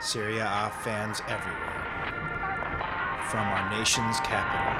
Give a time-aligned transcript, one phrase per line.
[0.00, 1.82] Serie A fans everywhere.
[3.30, 4.76] From our nation's capital,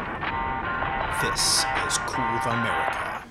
[1.22, 3.24] this is Cool America.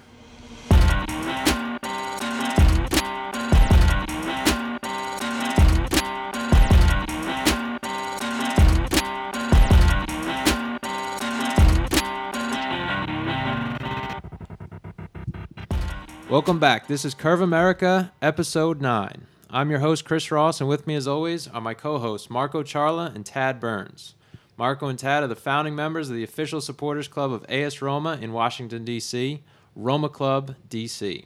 [16.28, 16.88] Welcome back.
[16.88, 19.28] This is Curve America, episode 9.
[19.56, 22.62] I'm your host, Chris Ross, and with me, as always, are my co hosts, Marco
[22.62, 24.14] Charla and Tad Burns.
[24.58, 28.20] Marco and Tad are the founding members of the official supporters club of AS Roma
[28.22, 29.42] in Washington, D.C.,
[29.74, 31.24] Roma Club DC.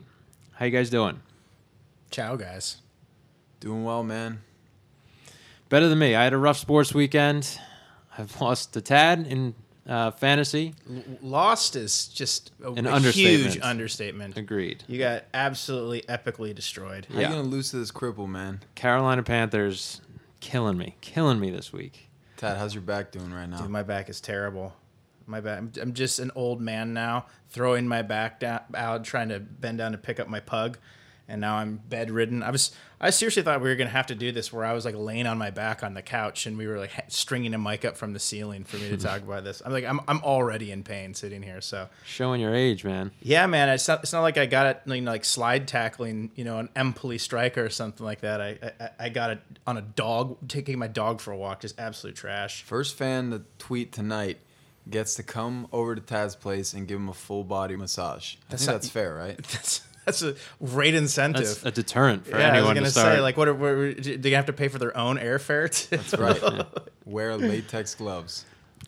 [0.52, 1.22] How you guys doing?
[2.12, 2.78] Ciao, guys.
[3.62, 4.44] Doing well, man.
[5.70, 6.14] Better than me.
[6.14, 7.60] I had a rough sports weekend.
[8.16, 9.56] I've lost to Tad in
[9.90, 10.74] uh, fantasy.
[10.90, 13.54] L- lost is just a, An a understatement.
[13.54, 14.38] huge understatement.
[14.38, 14.84] Agreed.
[14.88, 17.08] You got absolutely epically destroyed.
[17.12, 17.30] How Yeah.
[17.30, 18.62] you gonna lose to this cripple, man?
[18.76, 20.00] Carolina Panthers
[20.40, 22.10] killing me, killing me this week.
[22.38, 23.58] Tad, how's your back doing right now?
[23.62, 24.74] Dude, my back is terrible.
[25.28, 25.58] My back.
[25.58, 29.78] I'm, I'm just an old man now, throwing my back down, out, trying to bend
[29.80, 30.78] down to pick up my pug,
[31.30, 32.44] and now I'm bedridden.
[32.44, 32.72] I was.
[33.02, 35.26] I seriously thought we were gonna have to do this where I was like laying
[35.26, 37.96] on my back on the couch, and we were like ha- stringing a mic up
[37.96, 39.62] from the ceiling for me to talk about this.
[39.66, 41.62] I'm like, I'm, I'm already in pain sitting here.
[41.62, 43.12] So Showing your age, man.
[43.22, 43.70] yeah, man.
[43.70, 44.04] It's not.
[44.04, 44.82] It's not like I got it.
[44.94, 46.32] You know, like slide tackling.
[46.36, 48.42] You know, an Empoli striker or something like that.
[48.42, 51.62] I I, I got it on a dog, taking my dog for a walk.
[51.62, 52.64] Just absolute trash.
[52.64, 54.40] First fan to tweet tonight
[54.90, 58.36] gets to come over to Tad's place and give him a full body massage.
[58.36, 59.38] I That's think not- that's fair, right?
[59.52, 61.46] That's that's a great incentive.
[61.46, 63.16] That's a deterrent for yeah, I was gonna to start.
[63.16, 65.70] say, like, what are, what are do they have to pay for their own airfare?
[65.70, 66.66] To, That's right.
[67.06, 68.46] Wear latex gloves.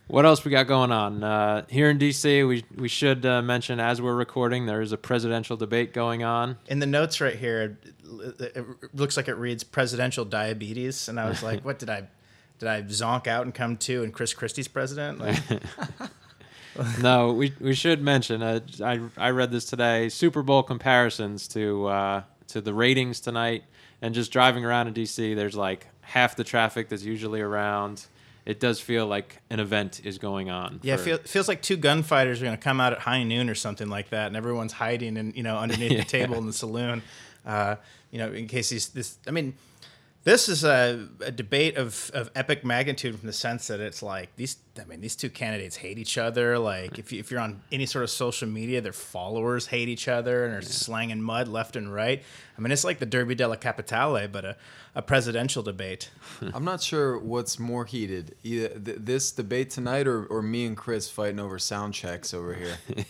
[0.08, 2.48] What else we got going on uh, here in DC?
[2.48, 6.58] We we should uh, mention as we're recording, there is a presidential debate going on.
[6.68, 11.30] In the notes right here, it, it looks like it reads presidential diabetes, and I
[11.30, 12.08] was like, what did I
[12.60, 14.04] did I zonk out and come to?
[14.04, 15.20] And Chris Christie's president?
[15.20, 15.40] Like,
[17.02, 18.42] no, we we should mention.
[18.42, 20.10] Uh, I I read this today.
[20.10, 23.64] Super Bowl comparisons to uh, to the ratings tonight,
[24.02, 25.36] and just driving around in DC.
[25.36, 28.06] There's like half the traffic that's usually around.
[28.46, 30.80] It does feel like an event is going on.
[30.82, 33.22] Yeah, it for- feel, feels like two gunfighters are going to come out at high
[33.24, 36.00] noon or something like that, and everyone's hiding and you know underneath Yeah.
[36.00, 37.04] the table in the saloon.
[37.46, 37.76] Uh,
[38.12, 39.18] you know, in case these this.
[39.28, 39.54] I mean,
[40.24, 44.36] this is a, a debate of, of epic magnitude from the sense that it's like
[44.36, 44.58] these.
[44.80, 46.60] I mean, these two candidates hate each other.
[46.60, 50.08] Like if you, if you're on any sort of social media, their followers hate each
[50.08, 52.22] other and are slanging mud left and right.
[52.58, 54.56] I mean, it's like the Derby della Capitale, but a,
[54.94, 56.12] a presidential debate.
[56.54, 60.78] I'm not sure what's more heated, either th- this debate tonight or, or me and
[60.78, 62.78] Chris fighting over sound checks over here.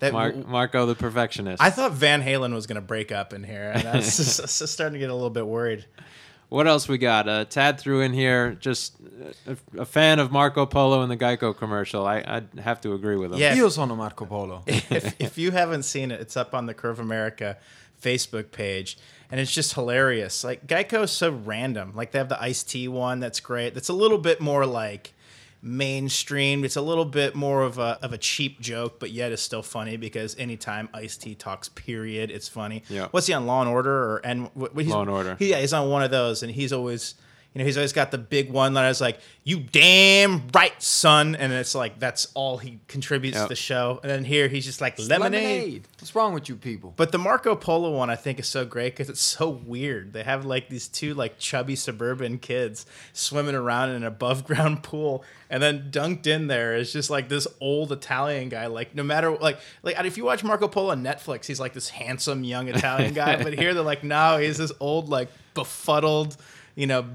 [0.00, 1.60] That Mark, Marco the perfectionist.
[1.60, 4.40] I thought Van Halen was going to break up in here, and I was just,
[4.40, 5.86] just starting to get a little bit worried.
[6.48, 7.28] What else we got?
[7.28, 8.94] Uh, Tad threw in here just
[9.46, 12.06] a, a fan of Marco Polo and the Geico commercial.
[12.06, 13.38] I I have to agree with him.
[13.38, 13.54] Yeah.
[13.54, 14.62] Io sono Marco Polo.
[14.66, 17.58] if, if you haven't seen it, it's up on the Curve America
[18.00, 18.96] Facebook page,
[19.30, 20.42] and it's just hilarious.
[20.42, 21.92] Like Geico's so random.
[21.94, 23.74] Like they have the iced tea one that's great.
[23.74, 25.12] That's a little bit more like
[25.62, 26.64] mainstream.
[26.64, 29.62] It's a little bit more of a of a cheap joke, but yet it's still
[29.62, 32.82] funny because anytime iced tea talks, period, it's funny.
[32.88, 33.08] Yeah.
[33.10, 35.36] What's he on Law and Order or and what, what he's, Law and Order.
[35.38, 37.14] He, yeah, he's on one of those, and he's always.
[37.58, 40.80] You know, he's always got the big one that I was like, "You damn right,
[40.80, 43.46] son," and it's like that's all he contributes Yep.
[43.46, 43.98] to the show.
[44.04, 45.88] And then here he's just like lemonade.
[45.98, 46.94] What's wrong with you people?
[46.96, 50.12] But the Marco Polo one I think is so great because it's so weird.
[50.12, 54.82] They have like these two like chubby suburban kids swimming around in an above ground
[54.84, 58.66] pool, and then dunked in there is just like this old Italian guy.
[58.68, 61.88] Like no matter like like if you watch Marco Polo on Netflix, he's like this
[61.88, 63.42] handsome young Italian guy.
[63.42, 66.36] but here they're like, no, he's this old like befuddled.
[66.78, 67.06] You know,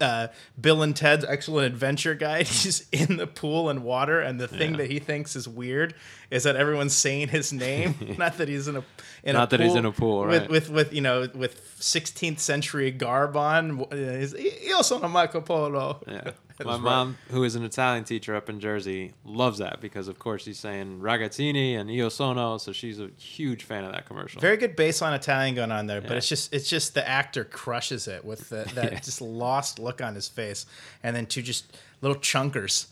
[0.00, 0.28] uh,
[0.60, 2.42] Bill and Ted's Excellent Adventure guy.
[2.44, 4.76] He's in the pool and water, and the thing Yeah.
[4.78, 5.94] that he thinks is weird
[6.30, 8.84] is that everyone's saying his name, not that he's in a
[9.24, 10.48] in Not a that he's in a pool, with, right.
[10.50, 13.82] with with you know with 16th century garb on.
[13.90, 16.00] Uh, he's, Io sono Marco Polo.
[16.06, 16.30] Yeah.
[16.60, 20.08] That My is mom, who is an Italian teacher up in Jersey, loves that because,
[20.08, 24.04] of course, she's saying ragazzini and io sono, so she's a huge fan of that
[24.06, 24.42] commercial.
[24.42, 28.06] Very good baseline Italian going on there, but it's just it's just the actor crushes
[28.08, 29.00] it with the, that Yeah.
[29.00, 30.66] just lost look on his face,
[31.02, 32.86] and then two just little chunkers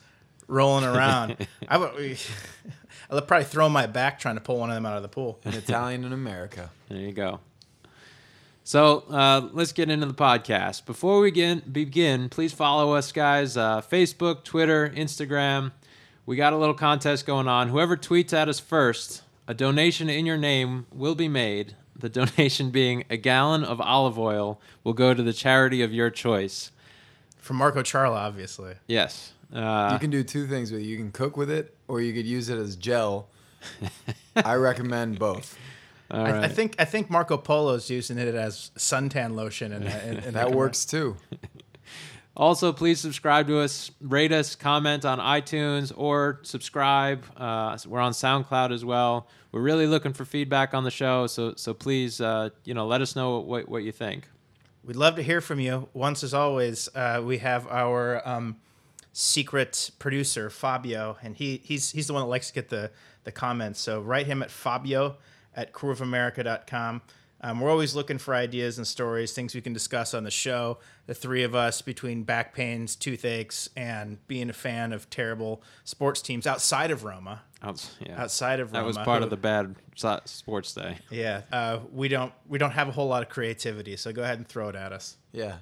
[0.46, 1.46] rolling around.
[1.68, 2.18] I would.
[3.10, 5.40] I'll probably throw my back trying to pull one of them out of the pool.
[5.44, 6.70] An Italian in America.
[6.88, 7.40] There you go.
[8.68, 10.84] So uh, let's get into the podcast.
[10.84, 13.56] Before we get, begin, please follow us, guys.
[13.56, 15.72] Uh, Facebook, Twitter, Instagram.
[16.26, 17.70] We got a little contest going on.
[17.70, 21.76] Whoever tweets at us first, a donation in your name will be made.
[21.96, 26.10] The donation being a gallon of olive oil will go to the charity of your
[26.10, 26.70] choice.
[27.38, 28.74] From Marco Charla, obviously.
[28.86, 29.32] Yes.
[29.50, 30.84] Uh, you can do two things with it.
[30.84, 33.28] You can cook with it, or you could use it as gel.
[34.36, 35.56] I recommend both.
[36.10, 36.44] All I, right.
[36.44, 40.52] I think I think Marco Polo's using it as suntan lotion, and in, in, That
[40.52, 41.16] works too.
[42.38, 47.24] Also, please subscribe to us, rate us, comment on iTunes, or subscribe.
[47.36, 49.26] Uh, we're on SoundCloud as well.
[49.50, 53.00] We're really looking for feedback on the show, so so please, uh, you know, let
[53.00, 54.28] us know what what you think.
[54.84, 55.88] We'd love to hear from you.
[55.94, 58.56] Once, as always, uh, we have our um,
[59.12, 62.92] secret producer Fabio, and he he's he's the one that likes to get the
[63.24, 63.80] the comments.
[63.80, 65.16] So write him at Fabio
[65.58, 67.02] at crewofamerica.com.
[67.40, 70.78] Um, we're always looking for ideas and stories, things we can discuss on the show.
[71.06, 76.20] The three of us, between back pains, toothaches, and being a fan of terrible sports
[76.20, 78.20] teams outside of Roma, Outs- yeah.
[78.20, 79.76] outside of Roma, that was part who- of the bad
[80.24, 80.98] sports day.
[81.10, 84.38] Yeah, uh, we don't we don't have a whole lot of creativity, so go ahead
[84.38, 85.16] and throw it at us.
[85.32, 85.58] Yeah.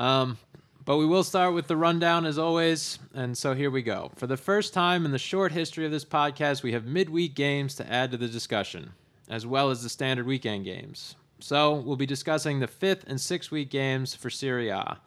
[0.00, 0.38] Um,
[0.84, 2.98] but we will start with the rundown as always.
[3.14, 4.10] And so here we go.
[4.16, 7.76] For the first time in the short history of this podcast, we have midweek games
[7.76, 8.92] to add to the discussion,
[9.28, 11.16] as well as the standard weekend games.
[11.40, 14.98] So we'll be discussing the fifth and sixth week games for Serie A.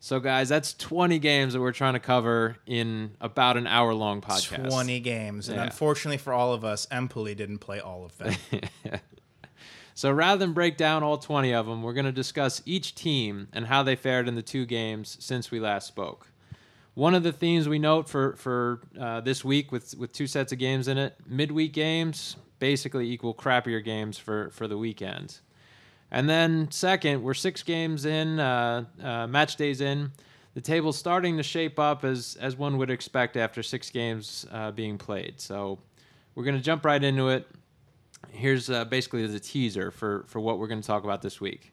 [0.00, 4.20] So, guys, that's 20 games that we're trying to cover in about an hour long
[4.20, 4.68] podcast.
[4.68, 5.48] 20 games.
[5.48, 5.64] And Yeah.
[5.64, 8.34] unfortunately for all of us, Empoli didn't play all of them.
[9.94, 13.48] So rather than break down all 20 of them, we're going to discuss each team
[13.52, 16.28] and how they fared in the two games since we last spoke.
[16.94, 20.50] One of the themes we note for for uh, this week with with two sets
[20.52, 25.38] of games in it, midweek games basically equal crappier games for for the weekend.
[26.12, 30.12] And then second, we're six games in, uh, uh, match days in.
[30.54, 34.70] The table's starting to shape up as as one would expect after six games uh,
[34.70, 35.40] being played.
[35.40, 35.80] So
[36.34, 37.48] we're going to jump right into it
[38.30, 41.72] here's uh, basically the teaser for, for what we're going to talk about this week.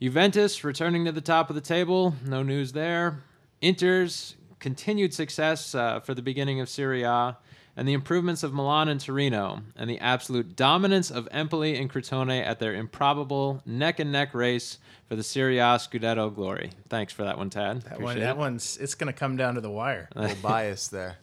[0.00, 3.22] Juventus returning to the top of the table, no news there.
[3.60, 7.36] Inter's continued success uh, for the beginning of Serie A,
[7.76, 12.44] and the improvements of Milan and Torino, and the absolute dominance of Empoli and Crotone
[12.44, 14.78] at their improbable neck and neck race
[15.08, 16.70] for the Serie A Scudetto glory.
[16.88, 17.82] Thanks for that one, Tad.
[17.82, 18.36] That one, that it.
[18.36, 20.08] one's it's going to come down to the wire.
[20.16, 21.18] A little bias there.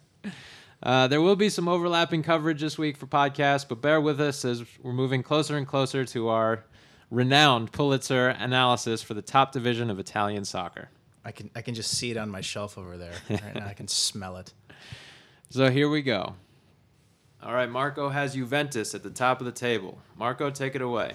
[0.81, 4.45] Uh, there will be some overlapping coverage this week for podcasts, but bear with us
[4.45, 6.65] as we're moving closer and closer to our
[7.09, 10.89] renowned Pulitzer analysis for the top division of Italian soccer.
[11.25, 13.65] I can I can just see it on my shelf over there right now.
[13.65, 14.53] I can smell it.
[15.49, 16.33] So here we go.
[17.45, 19.98] All right, Marco has Juventus at the top of the table.
[20.18, 21.12] Marco, take it away.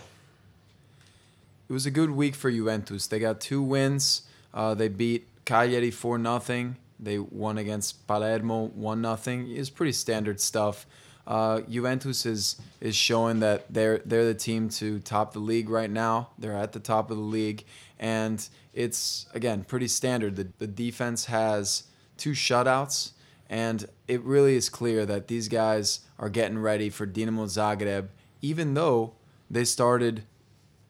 [1.71, 3.07] It was a good week for Juventus.
[3.07, 4.23] They got two wins.
[4.53, 6.75] Uh, they beat Cagliari 4 0.
[7.01, 9.47] They won against Palermo 1 0.
[9.49, 10.87] It's pretty standard stuff.
[11.27, 15.91] Uh, Juventus is is showing that they're they're the team to top the league right
[15.91, 16.29] now.
[16.39, 17.65] They're at the top of the league,
[17.99, 20.37] and it's again pretty standard.
[20.37, 21.85] The the defense has
[22.19, 23.13] two shutouts,
[23.49, 28.09] and it really is clear that these guys are getting ready for Dinamo Zagreb,
[28.43, 29.15] even though
[29.51, 30.25] they started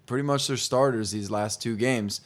[0.06, 2.20] pretty much their starters these last two games.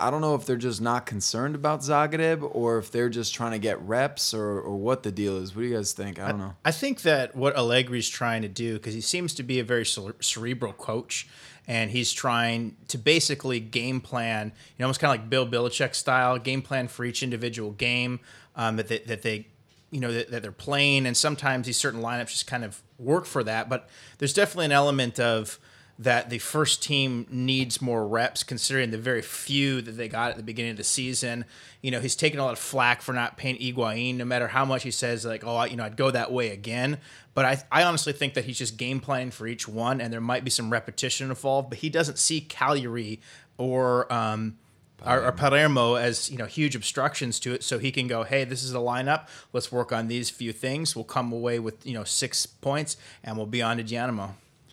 [0.00, 3.52] I don't know if they're just not concerned about Zagreb or if they're just trying
[3.52, 5.54] to get reps or, or what the deal is.
[5.54, 6.18] What do you guys think?
[6.18, 6.54] I don't know.
[6.64, 9.84] I think that what Allegri's trying to do, because he seems to be a very
[9.84, 11.28] cerebral coach,
[11.66, 15.94] and he's trying to basically game plan, you know, almost kind of like Bill Belichick
[15.94, 18.20] style, game plan for each individual game
[18.56, 19.48] um, that they, that they,
[19.90, 23.24] you know, that, that they're playing, and sometimes these certain lineups just kind of work
[23.24, 23.68] for that.
[23.68, 25.58] But there's definitely an element of
[26.00, 30.36] that the first team needs more reps considering the very few that they got at
[30.36, 31.44] the beginning of the season.
[31.82, 34.64] You know, he's taking a lot of flack for not paying Higuain, no matter how
[34.64, 36.98] much he says, like, oh, I- you know, I'd go that way again.
[37.34, 40.20] But I, I honestly think that he's just game planning for each one, and there
[40.20, 43.20] might be some repetition involved, but he doesn't see Cagliari
[43.56, 44.12] or.
[44.12, 44.58] Um,
[45.04, 48.44] or, or Palermo as you know huge obstructions to it, so he can go, hey,
[48.44, 49.28] this is the lineup.
[49.52, 50.94] Let's work on these few things.
[50.96, 54.30] We'll come away with you know six points, and we'll be on to Dinamo.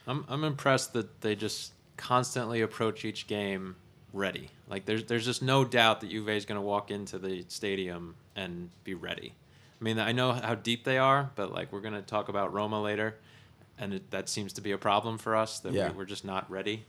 [0.08, 3.76] I'm I'm impressed that they just constantly approach each game
[4.14, 4.50] ready.
[4.68, 8.16] Like there's there's just no doubt that Juve is going to walk into the stadium
[8.36, 9.34] and be ready.
[9.80, 12.54] I mean, I know how deep they are, but like we're going to talk about
[12.54, 13.16] Roma later,
[13.78, 15.90] and it, that seems to be a problem for us that Yeah.
[15.92, 16.86] we, we're just not ready.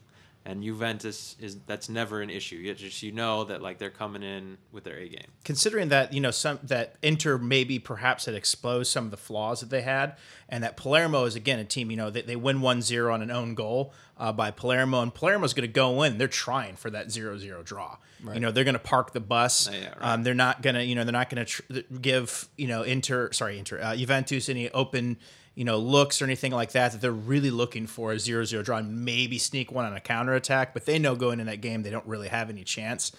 [0.48, 2.54] And Juventus is that's never an issue.
[2.54, 5.26] You just you know that like they're coming in with their A game.
[5.44, 9.58] considering that you know some that Inter maybe perhaps had exposed some of the flaws
[9.58, 10.16] that they had,
[10.48, 13.30] and that Palermo is again a team you know they, they win 1-0 on an
[13.32, 16.16] own goal uh, by Palermo, and Palermo's going to go in.
[16.16, 17.96] They're trying for that 0-0 draw.
[18.32, 19.68] You know they're going to park the bus.
[19.68, 20.12] Yeah, yeah, right.
[20.12, 21.62] um, they're not going to you know they're not going to tr-
[22.00, 25.16] give you know Inter sorry Inter uh, Juventus any open
[25.56, 28.76] you know looks or anything like that that they're really looking for a 0-0 draw
[28.76, 31.90] and maybe sneak one on a counterattack but they know going in that game they
[31.90, 33.10] don't really have any chance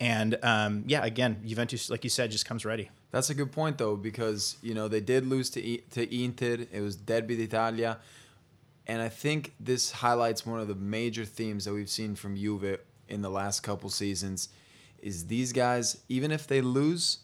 [0.00, 2.90] And um, yeah, again, Juventus, like you said, just comes ready.
[3.12, 5.60] That's a good point though, because you know they did lose to
[5.96, 6.66] to Inter.
[6.72, 7.98] It was Derby d'Italia,
[8.88, 12.78] and I think this highlights one of the major themes that we've seen from Juve
[13.08, 14.48] in the last couple seasons.
[15.00, 17.18] Is these guys, even if they lose,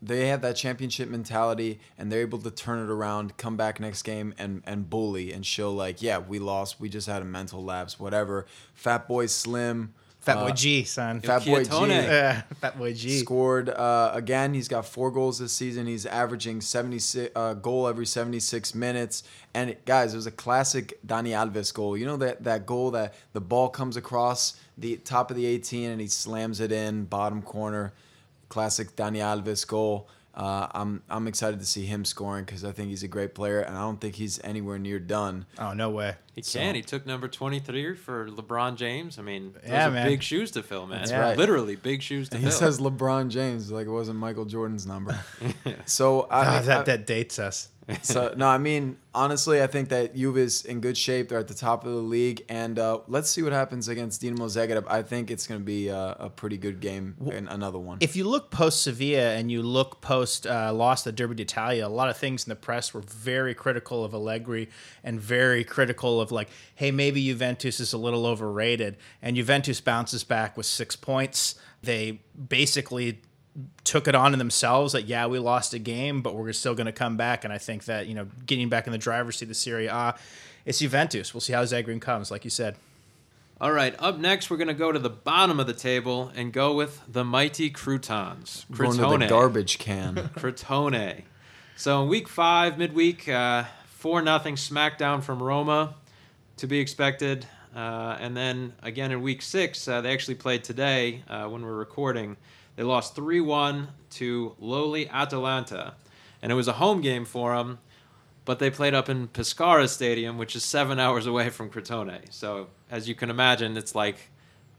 [0.00, 4.02] they have that championship mentality and they're able to turn it around, come back next
[4.02, 7.64] game and and bully and show like, yeah, we lost, we just had a mental
[7.64, 8.46] lapse, whatever.
[8.74, 11.20] Fat Boy Slim, Fat Boy uh, G, son.
[11.20, 11.70] Fat Boy G.
[11.70, 11.88] Chiatone.
[11.88, 13.18] Yeah, Fat Boy G.
[13.18, 14.52] Scored uh, again.
[14.52, 15.86] He's got four goals this season.
[15.86, 19.22] He's averaging 76 uh, goal every 76 minutes.
[19.54, 21.96] And guys, it was a classic Dani Alves goal.
[21.96, 25.90] You know that that goal that the ball comes across the top of the 18
[25.90, 27.92] and he slams it in bottom corner.
[28.48, 30.08] Classic Dani Alves goal.
[30.34, 33.60] Uh, I'm I'm excited to see him scoring because I think he's a great player
[33.60, 35.46] and I don't think he's anywhere near done.
[35.58, 36.14] Oh no way.
[36.38, 36.74] He So- can.
[36.76, 39.18] He took number 23 for LeBron James.
[39.18, 40.06] I mean, those Yeah, are man.
[40.06, 41.00] big shoes to fill, man.
[41.00, 41.36] That's right.
[41.36, 42.58] Literally big shoes to And he fill.
[42.58, 45.18] says LeBron James like it wasn't Michael Jordan's number.
[45.86, 47.68] so I, Ah, I- that that dates us.
[48.02, 51.30] so no, I mean honestly, I think that Juve is in good shape.
[51.30, 54.44] They're at the top of the league, and uh, let's see what happens against Dinamo
[54.46, 54.84] Zagreb.
[54.88, 57.96] I think it's going to be uh, a pretty good game and another one.
[58.02, 61.88] If you look post Sevilla and you look post uh, lost the Derby d'Italia, a
[61.88, 64.68] lot of things in the press were very critical of Allegri
[65.02, 68.96] and very critical of like, hey, maybe Juventus is a little overrated.
[69.22, 71.54] And Juventus bounces back with six points.
[71.82, 73.20] They basically
[73.84, 76.86] took it on in themselves that yeah we lost a game but we're still going
[76.86, 79.46] to come back and i think that you know getting back in the driver's seat
[79.46, 80.14] of the serie a
[80.64, 82.76] it's juventus we'll see how zagreb comes like you said
[83.60, 86.52] All right, up next, we're going to go to the bottom of the table and
[86.52, 88.64] go with the mighty Croutons.
[88.70, 90.14] Going to the garbage can.
[90.36, 91.24] Crotone.
[91.74, 95.94] So in week five, midweek, uh, 4 nothing smackdown from Roma
[96.58, 97.46] to be expected.
[97.74, 101.76] Uh, and then again in week six, uh, they actually played today uh, when we're
[101.76, 102.36] recording.
[102.76, 105.94] They lost 3 1 to lowly Atalanta.
[106.40, 107.78] And it was a home game for them,
[108.44, 112.32] but they played up in Pescara Stadium, which is seven hours away from Crotone.
[112.32, 114.30] So as you can imagine, it's like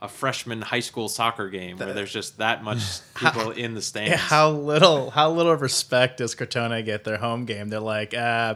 [0.01, 2.81] a freshman high school soccer game where there's just that much
[3.15, 4.11] people in the stands.
[4.11, 7.69] Yeah, how little how little respect does Crotone get their home game?
[7.69, 8.55] They're like, uh,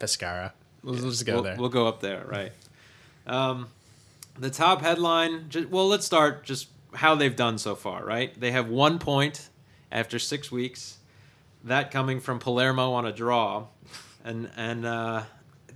[0.00, 0.52] Pescara.
[0.82, 1.56] We'll, we'll just go we'll, there.
[1.58, 2.52] We'll go up there, right?
[3.26, 3.68] Um,
[4.38, 5.48] the top headline.
[5.48, 8.04] Just, well, let's start just how they've done so far.
[8.04, 8.38] Right?
[8.38, 9.48] They have one point
[9.90, 10.98] after six weeks.
[11.64, 13.66] That coming from Palermo on a draw,
[14.24, 15.22] and and uh,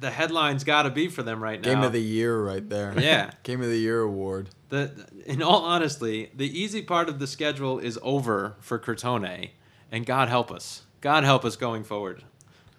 [0.01, 1.75] the headline's got to be for them right now.
[1.75, 2.95] Game of the year, right there.
[2.99, 3.31] Yeah.
[3.43, 4.51] Game of the year award.
[4.69, 9.51] The, in all honesty, the easy part of the schedule is over for Crotone,
[9.91, 10.83] and God help us.
[11.01, 12.25] God help us going forward.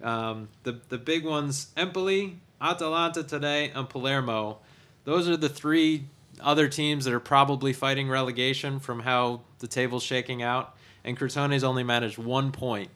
[0.02, 4.58] Um, the the big ones: Empoli, Atalanta today, and Palermo.
[5.04, 6.04] Those are the three
[6.40, 10.76] other teams that are probably fighting relegation from how the table's shaking out.
[11.04, 12.90] And Crotone's only managed one point.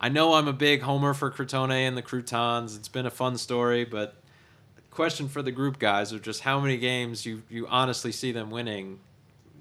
[0.00, 2.76] I know I'm a big homer for Crotone and the Croutons.
[2.76, 4.14] It's been a fun story, but
[4.90, 8.50] question for the group guys of just how many games you, you honestly see them
[8.50, 8.98] winning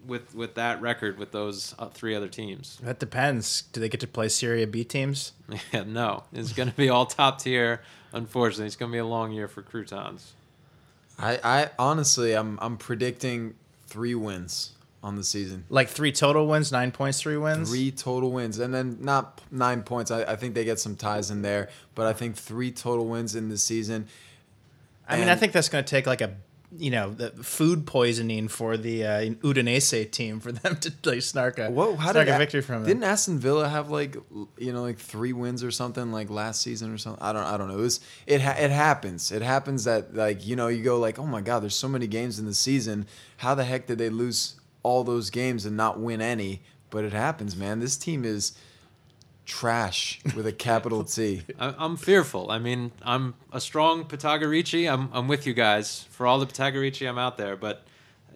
[0.08, 2.80] with with that record with those uh, three other teams.
[2.82, 3.64] that depends.
[3.74, 5.34] Do they get to play Serie B teams?
[5.72, 7.82] Yeah, no, it's going to be all top tier.
[8.14, 10.34] Unfortunately, it's going to be a long year for Croutons.
[11.20, 13.56] I, I honestly, I'm I'm predicting
[13.88, 14.74] three wins
[15.04, 15.66] on the season.
[15.70, 17.70] Like three total wins, nine points, three wins.
[17.70, 20.12] Three total wins, and then not nine points.
[20.12, 23.36] I, I think they get some ties in there, but I think three total wins
[23.36, 24.08] in the season.
[25.10, 26.36] I mean, I think that's going to take like a,
[26.76, 31.60] you know, the food poisoning for the uh, Udinese team for them to like snark
[31.60, 33.10] a, Whoa, how did a A- victory from Didn't them.
[33.10, 34.18] Aston Villa have like
[34.58, 37.24] you know like three wins or something like last season or something?
[37.24, 37.78] I don't I don't know.
[37.78, 39.32] It was it ha- it happens.
[39.32, 42.08] It happens that like you know you go like oh my god, there's so many
[42.08, 43.08] games in the season.
[43.38, 46.64] How the heck did they lose all those games and not win any?
[46.90, 47.80] But it happens, man.
[47.80, 48.58] This team is
[49.48, 51.42] trash with a capital T.
[51.60, 52.52] I'm fearful.
[52.52, 54.92] I mean, I'm a strong Pitagorici.
[54.92, 57.10] I'm I'm with you guys for all the Pitagorici.
[57.10, 57.84] I'm out there, but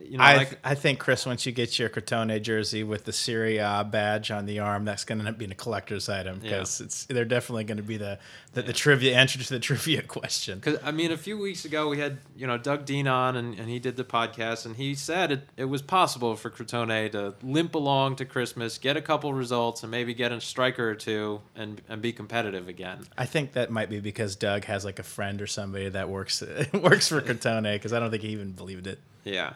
[0.03, 3.13] you know, I, like I think Chris, once you get your Crotone jersey with the
[3.13, 6.39] Serie A badge on the arm, that's going to end up being a collector's item
[6.39, 8.20] because it's they're definitely going to be the
[8.53, 10.60] the, the trivia answer to the trivia question.
[10.60, 13.58] Because I mean, a few weeks ago we had you know Doug Dean on, and,
[13.58, 17.34] and he did the podcast, and he said it, it was possible for Crotone to
[17.43, 21.41] limp along to Christmas, get a couple results, and maybe get a striker or two,
[21.55, 23.05] and and be competitive again.
[23.17, 26.41] I think that might be because Doug has like a friend or somebody that works
[26.74, 29.00] works for Crotone because I don't think he even believed it.
[29.24, 29.53] Yeah.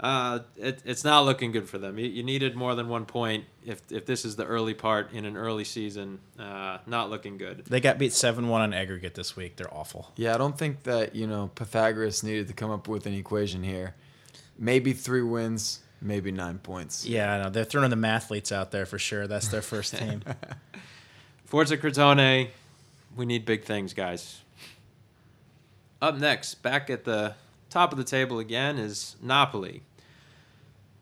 [0.00, 1.98] Uh, it, it's not looking good for them.
[1.98, 5.24] You, you needed more than one point if if this is the early part in
[5.24, 6.18] an early season.
[6.38, 7.64] Uh, not looking good.
[7.66, 9.56] They got beat seven one on aggregate this week.
[9.56, 10.10] They're awful.
[10.16, 13.62] Yeah, I don't think that you know Pythagoras needed to come up with an equation
[13.62, 13.94] here.
[14.58, 17.06] Maybe three wins, maybe nine points.
[17.06, 17.50] Yeah, I know.
[17.50, 19.26] They're throwing the mathletes out there for sure.
[19.28, 20.22] That's their first team.
[21.44, 22.48] Forza Crotone,
[23.16, 24.40] we need big things, guys.
[26.02, 27.34] Up next, back at the
[27.74, 29.82] top of the table again, is Napoli.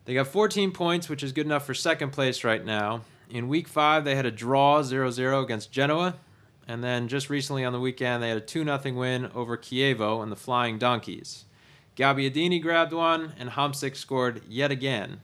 [0.07, 3.03] They got 14 points, which is good enough for second place right now.
[3.29, 6.15] In week five, they had a draw 0 0 against Genoa.
[6.67, 10.23] And then just recently on the weekend, they had a 2 0 win over Chievo
[10.23, 11.45] and the Flying Donkeys.
[11.95, 15.21] Gabbiadini grabbed one, and Hamsik scored yet again.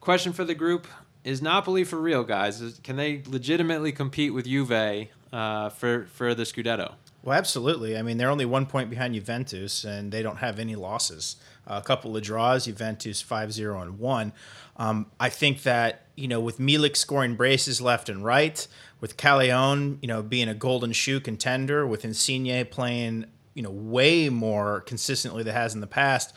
[0.00, 0.88] Question for the group
[1.22, 2.80] Is Napoli for real, guys?
[2.82, 6.94] Can they legitimately compete with Juve uh, for, for the Scudetto?
[7.22, 7.96] Well, absolutely.
[7.96, 11.36] I mean, they're only one point behind Juventus, and they don't have any losses.
[11.66, 14.32] A couple of draws, Juventus 5 0 and 1.
[14.76, 18.66] Um, I think that, you know, with Milik scoring braces left and right,
[19.00, 24.28] with Callejon, you know, being a golden shoe contender, with Insigne playing, you know, way
[24.28, 26.32] more consistently than has in the past,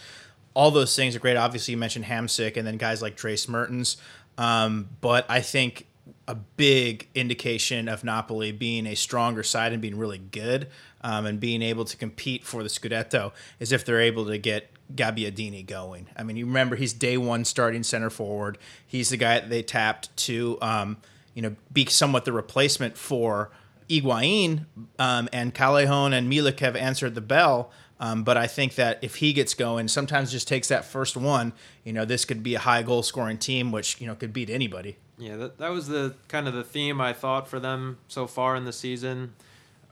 [0.53, 1.37] all those things are great.
[1.37, 3.97] Obviously, you mentioned Hamsik and then guys like Dries Mertens.
[4.37, 5.87] Um, but I think
[6.27, 10.67] a big indication of Napoli being a stronger side and being really good
[11.01, 14.69] um, and being able to compete for the Scudetto is if they're able to get
[14.95, 16.07] Gabbiadini going.
[16.15, 18.57] I mean, you remember he's day one starting center forward.
[18.85, 20.97] He's the guy that they tapped to, um,
[21.33, 23.51] you know, be somewhat the replacement for
[23.89, 24.65] Higuain
[24.99, 27.71] um, and Callejon and Milik have answered the bell.
[28.01, 31.53] Um, but I think that if he gets going, sometimes just takes that first one.
[31.83, 34.49] You know, this could be a high goal scoring team, which you know could beat
[34.49, 34.97] anybody.
[35.19, 38.55] Yeah, that, that was the kind of the theme I thought for them so far
[38.55, 39.35] in the season.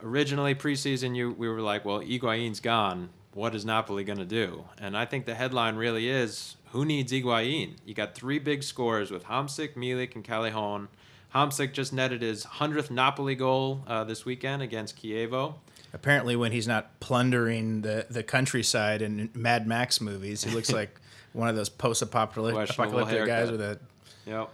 [0.02, 3.10] Originally, preseason, you we were like, well, Higuain's gone.
[3.32, 4.64] What is Napoli going to do?
[4.76, 7.76] And I think the headline really is, who needs Higuain?
[7.84, 10.88] You got three big scores with Hamsik, Milik, and Callejon.
[11.32, 15.54] Hamsik just netted his 100th Napoli goal uh, this weekend against Chievo.
[15.92, 21.00] Apparently, when he's not plundering the, the countryside in Mad Max movies, he looks like
[21.32, 23.78] one of those post-apocalyptic guys with a
[24.26, 24.50] Yep.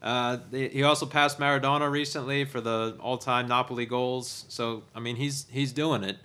[0.00, 4.44] Uh, he also passed Maradona recently for the all-time Napoli goals.
[4.48, 6.18] So I mean, he's he's doing it.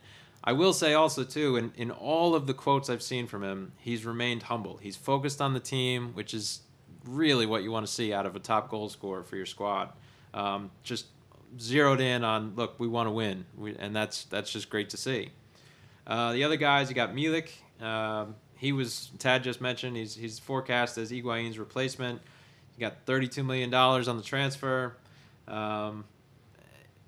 [0.44, 3.74] I will say also too, in, in all of the quotes I've seen from him,
[3.78, 4.78] he's remained humble.
[4.78, 6.62] He's focused on the team, which is
[7.06, 9.90] really what you want to see out of a top goal scorer for your squad.
[10.34, 11.08] Um, just
[11.60, 14.98] zeroed in on look, we want to win, we, and that's that's just great to
[14.98, 15.32] see.
[16.06, 17.50] Uh, the other guys, you got Milik.
[17.82, 19.96] Um, he was Tad just mentioned.
[19.96, 22.22] He's he's forecast as Higuain's replacement.
[22.76, 24.96] He got thirty-two million dollars on the transfer.
[25.48, 26.06] Um,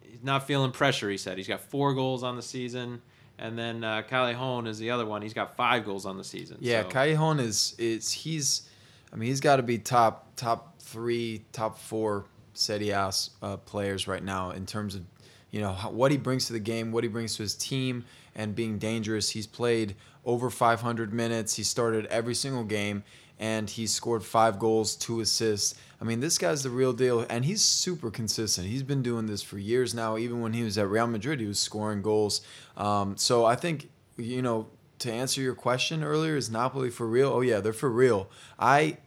[0.01, 1.09] he's not feeling pressure.
[1.09, 3.01] He said he's got four goals on the season,
[3.37, 5.21] and then uh, Callejon is the other one.
[5.21, 6.57] He's got five goals on the season.
[6.59, 8.69] Yeah, so, Callejon is is he's,
[9.11, 12.25] I mean, he's got to be top top three, top four
[12.59, 15.03] Serie A uh, players right now in terms of,
[15.51, 18.55] you know, what he brings to the game, what he brings to his team, and
[18.55, 19.29] being dangerous.
[19.29, 19.95] He's played
[20.25, 21.55] over 500 minutes.
[21.55, 23.03] He started every single game,
[23.39, 25.75] and he's scored five goals, two assists.
[26.01, 28.67] I mean, this guy's the real deal, and he's super consistent.
[28.67, 30.17] He's been doing this for years now.
[30.17, 32.41] Even when he was at Real Madrid, he was scoring goals.
[32.77, 34.67] Um, so I think, you know,
[34.99, 37.31] to answer your question earlier, is Napoli for real?
[37.31, 38.29] Oh yeah, they're for real.
[38.59, 38.97] I,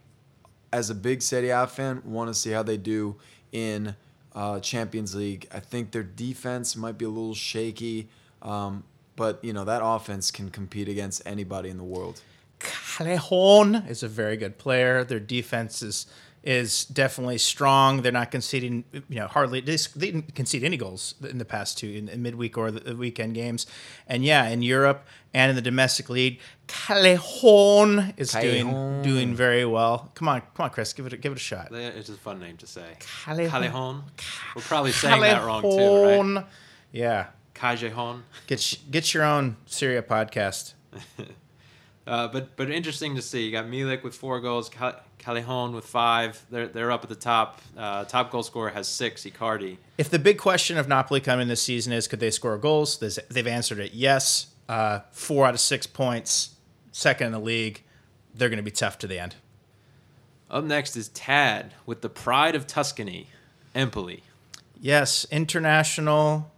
[0.71, 3.15] as a big Serie A fan, want to see how they do
[3.53, 3.95] in
[4.35, 5.47] uh, Champions League.
[5.53, 8.09] I think their defense might be a little shaky,
[8.41, 8.83] um,
[9.15, 12.21] but you know that offense can compete against anybody in the world.
[12.59, 15.03] Callejon is a very good player.
[15.03, 16.07] Their defense is
[16.43, 18.01] is definitely strong.
[18.01, 21.77] They're not conceding, you know, hardly they they didn't concede any goals in the past
[21.77, 23.65] two in, in midweek or the weekend games.
[24.07, 29.03] And yeah, in Europe and in the domestic league, Callejon is doing Callejon.
[29.03, 30.11] doing very well.
[30.15, 31.69] Come on, come on, Chris, give it a, give it a shot.
[31.71, 32.97] it's just a fun name to say.
[32.99, 33.49] Callejon.
[33.49, 34.03] Callejon.
[34.55, 36.45] We're probably saying that wrong too, right?
[36.91, 38.21] Yeah, Callejon.
[38.47, 40.73] get get your own Serie A podcast.
[42.05, 43.45] Uh, but but interesting to see.
[43.45, 46.43] You got Milik with four goals, Cal- Callejon with five.
[46.49, 47.61] They're they're up at the top.
[47.77, 49.23] Uh, top goal scorer has six.
[49.23, 49.77] Icardi.
[49.97, 53.47] If the big question of Napoli coming this season is could they score goals, they've
[53.47, 54.47] answered it yes.
[54.67, 56.55] Uh, four out of six points,
[56.91, 57.83] second in the league.
[58.33, 59.35] They're going to be tough to the end.
[60.49, 63.27] Up next is Tad with the pride of Tuscany,
[63.75, 64.23] Empoli.
[64.79, 66.51] Yes, international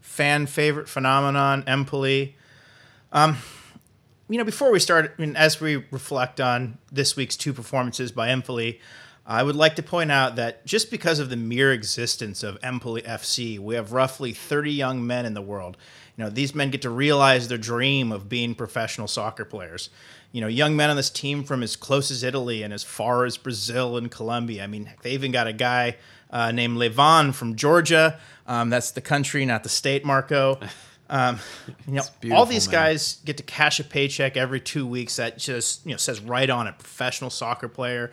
[0.00, 2.36] fan favorite phenomenon, Empoli.
[3.12, 3.38] Um,
[4.28, 8.12] you know, before we start, I mean, as we reflect on this week's two performances
[8.12, 8.80] by Empoli,
[9.24, 13.02] I would like to point out that just because of the mere existence of Empoli
[13.02, 15.76] FC, we have roughly 30 young men in the world.
[16.16, 19.90] You know, these men get to realize their dream of being professional soccer players.
[20.32, 23.24] You know, young men on this team from as close as Italy and as far
[23.24, 24.64] as Brazil and Colombia.
[24.64, 25.96] I mean, they even got a guy
[26.30, 28.18] uh, named Levan from Georgia.
[28.46, 30.58] Um, that's the country, not the state, Marco.
[31.12, 31.38] Um,
[31.86, 32.72] you know, all these man.
[32.72, 36.48] guys get to cash a paycheck every two weeks that just you know says right
[36.48, 38.10] on it, professional soccer player.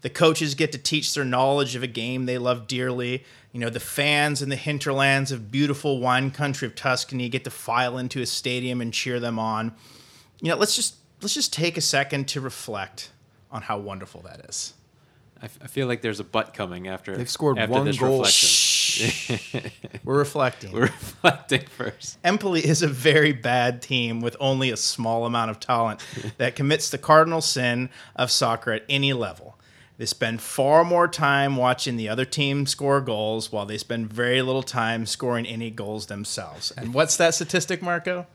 [0.00, 3.24] The coaches get to teach their knowledge of a game they love dearly.
[3.52, 7.50] You know, the fans in the hinterlands of beautiful wine country of Tuscany get to
[7.50, 9.74] file into a stadium and cheer them on.
[10.40, 13.10] You know, let's just let's just take a second to reflect
[13.50, 14.72] on how wonderful that is.
[15.40, 17.98] I, f- I feel like there's a butt coming after They've scored after one this
[17.98, 18.18] goal.
[18.20, 18.48] reflection.
[20.04, 20.72] We're reflecting.
[20.72, 22.18] We're reflecting first.
[22.24, 26.00] Empoli is a very bad team with only a small amount of talent
[26.38, 29.58] that commits the cardinal sin of soccer at any level.
[29.98, 34.42] They spend far more time watching the other team score goals while they spend very
[34.42, 36.70] little time scoring any goals themselves.
[36.76, 38.26] And what's that statistic, Marco?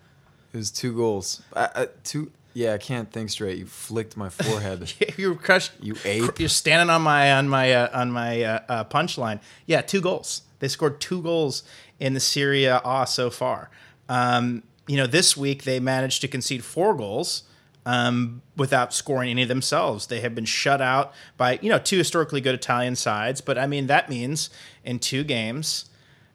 [0.52, 1.42] It was two goals.
[1.56, 2.32] I, I, two.
[2.54, 3.58] Yeah, I can't think straight.
[3.58, 4.94] You flicked my forehead.
[5.18, 5.72] you crushed.
[5.80, 6.38] You ape.
[6.40, 9.40] You're standing on my on my uh, on my uh, uh, punchline.
[9.66, 10.44] Yeah, two goals.
[10.64, 11.64] They scored two goals
[12.00, 13.70] in the Serie A so far.
[14.08, 17.44] Um, you know, this week they managed to concede four goals
[17.86, 20.08] um, without scoring any themselves.
[20.08, 23.68] They have been shut out by you know two historically good Italian sides, but I
[23.68, 24.50] mean that means
[24.86, 25.90] in two games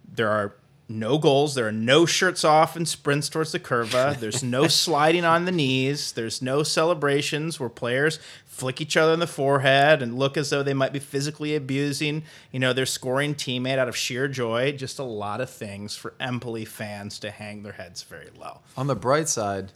[0.07, 0.55] there are
[0.91, 1.55] no goals.
[1.55, 4.21] There are no shirts off and sprints towards the curva.
[4.21, 6.13] There's no sliding on the knees.
[6.13, 8.19] There's no celebrations where players
[8.59, 12.25] flick each other in the forehead and look as though they might be physically abusing,
[12.51, 14.73] you know, their scoring teammate out of sheer joy.
[14.73, 18.61] Just a lot of things for Empoli fans to hang their heads very low.
[18.77, 19.73] On the bright side,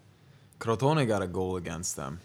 [0.58, 2.20] Crotone got a goal against them.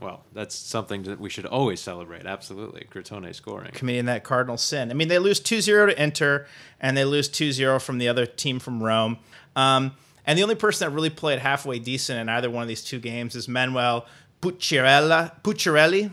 [0.00, 2.26] Well, that's something that we should always celebrate.
[2.26, 3.70] Absolutely, Crotone scoring.
[3.72, 4.90] committing that cardinal sin.
[4.90, 6.46] I mean, they lose 2 0 to Inter,
[6.80, 9.18] and they lose 2 0 from the other team from Rome.
[9.56, 9.92] Um,
[10.26, 12.98] and the only person that really played halfway decent in either one of these two
[12.98, 14.06] games is Manuel
[14.44, 16.10] Pucciarella, Pucciarelli,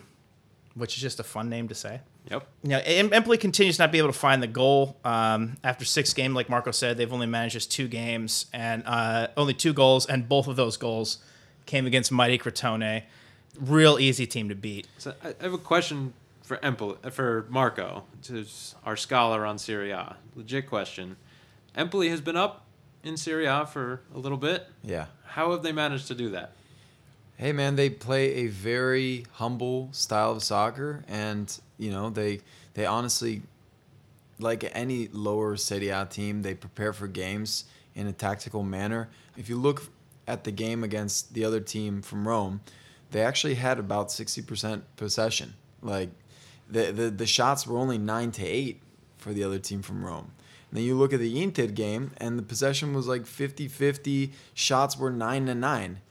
[0.75, 2.01] which is just a fun name to say.
[2.29, 2.47] Yep.
[2.63, 4.95] You know, Em- Empoli continues to not be able to find the goal.
[5.03, 9.27] Um, after six games, like Marco said, they've only managed just two games and uh,
[9.35, 11.17] only two goals, and both of those goals
[11.65, 13.03] came against mighty Crotone.
[13.59, 14.87] Real easy team to beat.
[14.97, 18.45] So I I have a question for Empoli, for Marco, to
[18.85, 20.15] our scholar on Serie A.
[20.35, 21.17] Legit question.
[21.75, 22.65] Empoli has been up
[23.03, 24.67] in Serie A for a little bit.
[24.83, 25.07] Yeah.
[25.25, 26.53] How have they managed to do that?
[27.41, 32.41] Hey man, they play a very humble style of soccer, and you know they
[32.75, 33.41] they honestly,
[34.37, 37.63] like any lower Serie A team, they prepare for games
[37.95, 39.09] in a tactical manner.
[39.35, 39.89] If you look
[40.27, 42.61] at the game against the other team from Rome,
[43.09, 45.55] they actually had about sixty percent possession.
[45.81, 46.11] Like
[46.69, 48.83] the, the the shots were only nine to eight
[49.17, 50.29] for the other team from Rome.
[50.69, 54.29] And then you look at the Inter game, and the possession was like 50-50.
[54.53, 56.01] Shots were nine to nine.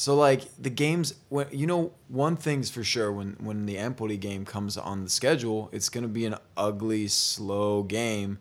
[0.00, 1.12] So like the games
[1.50, 5.68] you know one thing's for sure when when the Empoli game comes on the schedule,
[5.72, 8.38] it's going to be an ugly, slow game,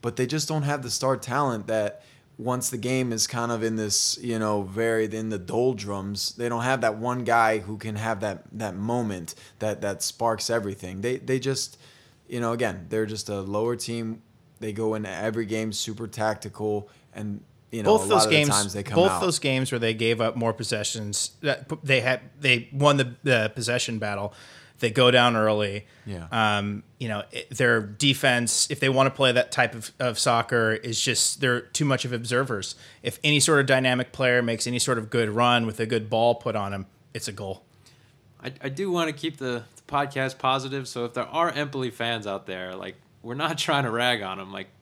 [0.00, 2.02] but they just don't have the star talent that
[2.38, 6.48] once the game is kind of in this, you know, very in the doldrums, they
[6.48, 11.02] don't have that one guy who can have that that moment that that sparks everything.
[11.02, 11.76] They they just
[12.26, 14.22] you know, again, they're just a lower team.
[14.60, 18.48] They go into every game super tactical and you know, both a those lot games,
[18.48, 19.20] of the times they come both out.
[19.20, 23.50] those games where they gave up more possessions, that they had they won the, the
[23.54, 24.32] possession battle.
[24.78, 25.86] They go down early.
[26.06, 26.26] Yeah.
[26.32, 30.18] Um, you know, it, their defense, if they want to play that type of, of
[30.18, 32.74] soccer, is just they're too much of observers.
[33.02, 36.10] If any sort of dynamic player makes any sort of good run with a good
[36.10, 37.62] ball put on him, it's a goal.
[38.42, 40.88] I, I do want to keep the, the podcast positive.
[40.88, 44.38] So if there are Empoli fans out there, like we're not trying to rag on
[44.38, 44.52] them.
[44.52, 44.66] Like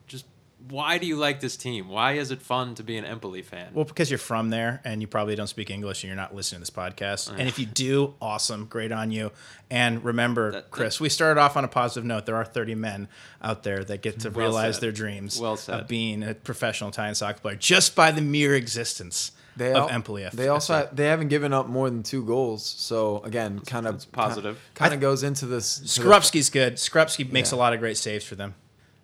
[0.69, 1.87] why do you like this team?
[1.89, 3.71] Why is it fun to be an Empoli fan?
[3.73, 6.57] Well, because you're from there and you probably don't speak English and you're not listening
[6.57, 7.29] to this podcast.
[7.35, 9.31] And if you do, awesome, great on you.
[9.69, 12.25] And remember, That- that- Chris, we started off on a positive note.
[12.25, 13.07] There are 30 men
[13.41, 14.81] out there that get to Well realize said.
[14.81, 19.31] their dreams Well of being a professional Italian soccer player just by the mere existence
[19.57, 20.27] They of al- Empoli.
[20.31, 22.63] They also ha- they haven't given up more than two goals.
[22.65, 24.59] So again, kind of that's positive.
[24.75, 25.79] Kind of goes into this.
[25.79, 26.75] to Skorupski's good.
[26.75, 28.53] Skorupski makes a lot of great saves for them.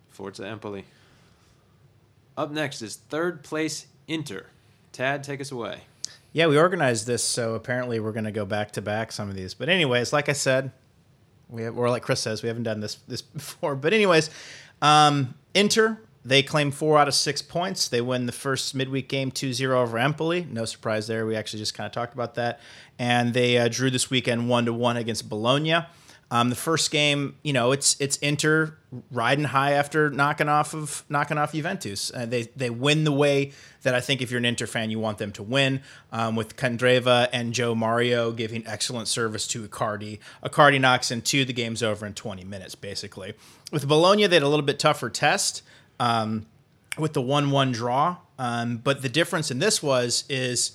[0.08, 0.84] Forza Empoli.
[2.38, 4.46] Up next is third place Inter.
[4.92, 5.80] Tad, take us away.
[6.32, 9.34] Yeah, we organized this, so apparently we're going to go back to back some of
[9.34, 9.54] these.
[9.54, 10.70] But anyways, like I said,
[11.48, 13.74] we have, or like Chris says, we haven't done this this before.
[13.74, 14.30] But anyways,
[14.80, 17.88] um, Inter they claim four out of six points.
[17.88, 20.46] They win the first midweek game 2-0 over Empoli.
[20.50, 21.24] No surprise there.
[21.24, 22.60] We actually just kind of talked about that.
[22.98, 25.86] And they uh, drew this weekend one to one against Bologna.
[26.30, 28.76] Um, the first game, you know, it's it's Inter
[29.10, 32.12] riding high after knocking off of knocking off Juventus.
[32.14, 34.98] Uh, they they win the way that I think if you're an Inter fan, you
[34.98, 35.80] want them to win.
[36.12, 40.18] Um, with Candreva and João Mário giving excellent service to Icardi.
[40.44, 41.44] Icardi knocks in two.
[41.46, 43.32] The game's over in 20 minutes, basically.
[43.72, 45.62] With Bologna, they had a little bit tougher test.
[45.98, 46.46] Um,
[46.98, 48.16] with the one-one draw.
[48.38, 50.72] Um, but the difference in this was is,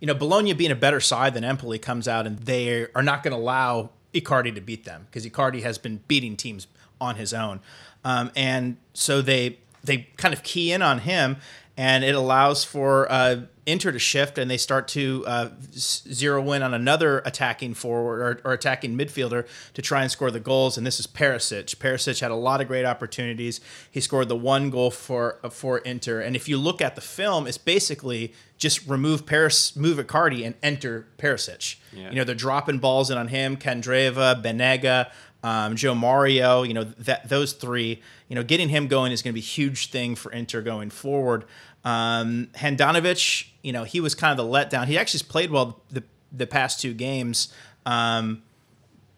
[0.00, 3.22] you know, Bologna being a better side than Empoli comes out and they are not
[3.22, 6.66] going to allow Icardi to beat them because Icardi has been beating teams
[7.00, 7.60] on his own,
[8.04, 11.36] um, and so they they kind of key in on him,
[11.76, 16.64] and it allows for uh, Inter to shift, and they start to uh, zero in
[16.64, 20.76] on another attacking forward or, or, attacking midfielder to try and score the goals.
[20.76, 21.76] And this is Perisic.
[21.76, 23.60] Perisic had a lot of great opportunities.
[23.88, 26.20] He scored the one goal for for Inter.
[26.20, 30.56] And if you look at the film, it's basically just remove Paris, move Icardi, and
[30.60, 31.76] enter Perisic.
[31.92, 32.10] Yeah.
[32.10, 35.10] You know they're dropping balls in on him, Candreva, Banega.
[35.42, 39.32] Um, João Mário, you know that those three, you know, getting him going is going
[39.32, 41.44] to be a huge thing for Inter going forward.
[41.84, 44.86] Um, Handanovic, you know, he was kind of the letdown.
[44.86, 47.52] He actually played well the the past two games.
[47.84, 48.42] Um,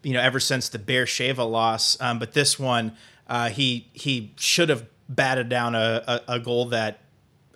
[0.01, 2.95] you know, ever since the Beersheva loss, um, but this one,
[3.27, 6.99] uh, he he should have batted down a, a, a goal that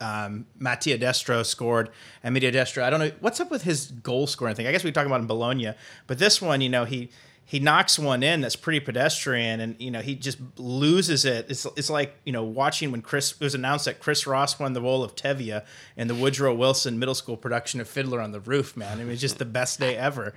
[0.01, 1.89] um, Mattia Destro scored.
[2.23, 4.67] And Mattia Destro, I don't know what's up with his goal scoring thing.
[4.67, 5.73] I guess we talk about in Bologna,
[6.07, 7.09] but this one, you know, he
[7.49, 11.47] he knocks one in that's pretty pedestrian and you know he just loses it.
[11.49, 14.73] It's, it's like you know watching when chris it was announced that chris ross won
[14.73, 15.65] the role of tevye
[15.97, 18.99] in the woodrow wilson middle school production of fiddler on the roof man.
[18.99, 20.35] It was just the best day ever.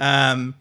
[0.00, 0.54] Um,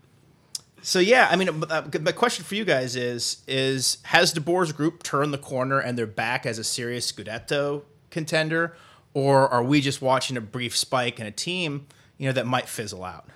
[0.81, 4.73] so yeah i mean uh, my question for you guys is is has de boer's
[4.73, 8.75] group turned the corner and they're back as a serious scudetto contender?
[9.13, 11.87] Or are we just watching a brief spike in a team
[12.17, 13.29] you know that might fizzle out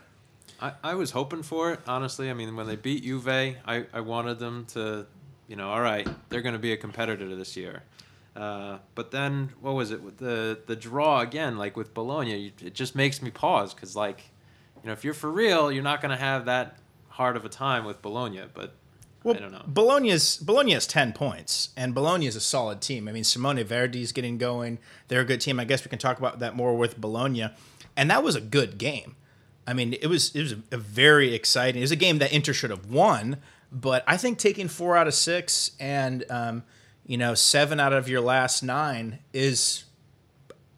[0.60, 2.30] I, I was hoping for it, honestly.
[2.30, 5.06] I mean, when they beat Juve, I, I wanted them to,
[5.48, 7.84] you know, all right, they're going to be a competitor this year.
[8.36, 10.02] Uh, but then, what was it?
[10.04, 13.96] With the the draw again, like with Bologna, you, it just makes me pause because,
[13.96, 14.26] like,
[14.84, 16.78] you know, if you're for real, you're not going to have that
[17.10, 18.44] hard of a time with Bologna.
[18.54, 18.76] But
[19.24, 19.64] well, I don't know.
[19.66, 23.08] Bologna's Bologna has ten points, and Bologna is a solid team.
[23.08, 25.60] I mean, Simone Verdi's getting going; they're a good team.
[25.60, 27.50] I guess we can talk about that more with Bologna,
[27.96, 29.16] and that was a good game.
[29.68, 31.82] I mean, it was it was a very exciting.
[31.82, 33.38] It was a game that Inter should have won,
[33.72, 36.64] but I think taking four out of six and um,
[37.06, 39.84] you know seven out of your last nine is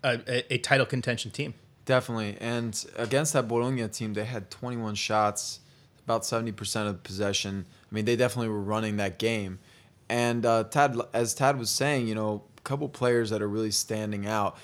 [0.04, 1.54] a, a, a title contention team.
[1.86, 5.60] Definitely, and against that Bologna team, they had 21 shots,
[6.04, 7.65] about 70% of possession.
[7.91, 9.60] I mean, they definitely were running that game.
[10.08, 13.71] And uh, Tad, as Tad was saying, you know, a couple players that are really
[13.71, 14.58] standing out.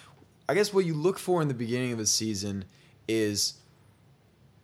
[0.47, 2.65] I guess what you look for in the beginning of a season
[3.07, 3.55] is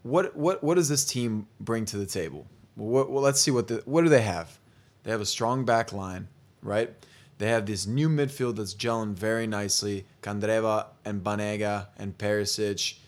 [0.03, 2.47] what what what does this team bring to the table?
[2.75, 4.59] Well, well, let's see what the what do they have?
[5.03, 6.27] They have a strong back line,
[6.61, 6.91] right?
[7.37, 10.05] They have this new midfield that's gelling very nicely.
[10.21, 12.99] Candreva and Banega and Perisic,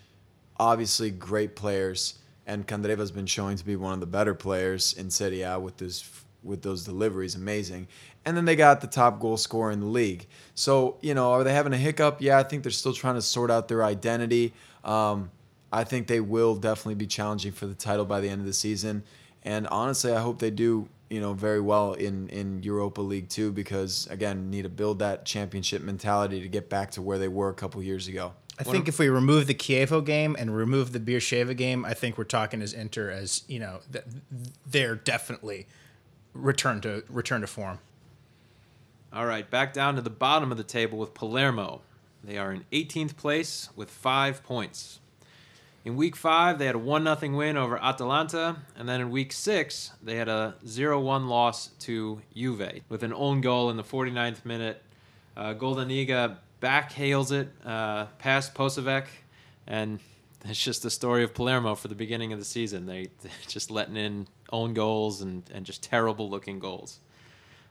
[0.58, 2.16] obviously great players,
[2.48, 5.78] and Candreva's been showing to be one of the better players in Serie A with
[5.78, 6.10] this
[6.44, 7.88] with those deliveries, amazing.
[8.26, 10.28] And then they got the top goal scorer in the league.
[10.56, 12.22] So you know, are they having a hiccup?
[12.22, 14.54] Yeah, I think they're still trying to sort out their identity.
[14.84, 15.32] Um,
[15.74, 18.54] I think they will definitely be challenging for the title by the end of the
[18.54, 19.04] season.
[19.42, 23.52] And honestly, I hope they do, you know, very well in in Europa League too,
[23.52, 27.50] because again, need to build that championship mentality to get back to where they were
[27.50, 28.34] a couple years ago.
[28.60, 32.20] I think if we remove the Chievo game and remove the Beersheva game, I think
[32.20, 33.80] we're talking as Inter as you know
[34.66, 35.66] they're definitely
[36.34, 37.80] return to return to form.
[39.12, 41.82] All right, back down to the bottom of the table with Palermo.
[42.24, 45.00] They are in 18th place with five points.
[45.86, 48.56] In week five, they had a 1 0 win over Atalanta.
[48.78, 53.14] And then in week six, they had a 0 1 loss to Juve with an
[53.14, 54.82] own goal in the 49th minute.
[55.36, 59.08] Uh, Goldaniga back hails it uh, past Posavec.
[59.68, 60.00] And
[60.46, 62.86] it's just the story of Palermo for the beginning of the season.
[62.86, 63.10] They,
[63.48, 67.00] just letting in own goals and, and just terrible looking goals.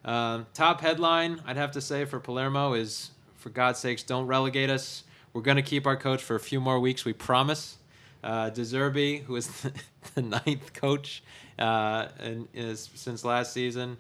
[0.05, 4.69] Uh, top headline, I'd have to say, for Palermo is for God's sakes, don't relegate
[4.69, 5.05] us.
[5.33, 7.79] We're going to keep our coach for a few more weeks, we promise.
[8.23, 9.73] Uh, De Zerbi, who is the,
[10.15, 11.23] the ninth coach
[11.59, 13.97] uh, and is since last season,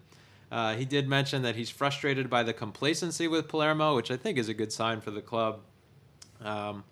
[0.51, 4.39] uh, he did mention that he's frustrated by the complacency with Palermo, which I think
[4.39, 5.61] is a good sign for the club.
[6.43, 6.85] Um,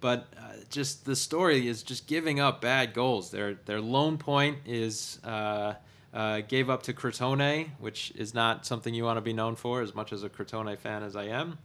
[0.00, 3.30] but uh, just the story is just giving up bad goals.
[3.30, 5.74] Their their lone point is uh,
[6.14, 9.82] uh, gave up to Crotone, which is not something you want to be known for,
[9.82, 11.58] as much as a Crotone fan as I am.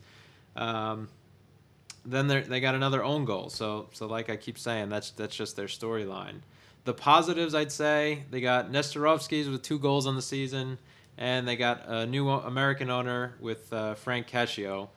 [0.56, 1.10] Um,
[2.06, 3.50] then they got another own goal.
[3.50, 6.42] So so like I keep saying, that's that's just their storyline.
[6.86, 10.78] The positives, I'd say, they got Nestorovskis with two goals on the season,
[11.18, 14.90] and they got a new American owner with uh, Frank Cascio.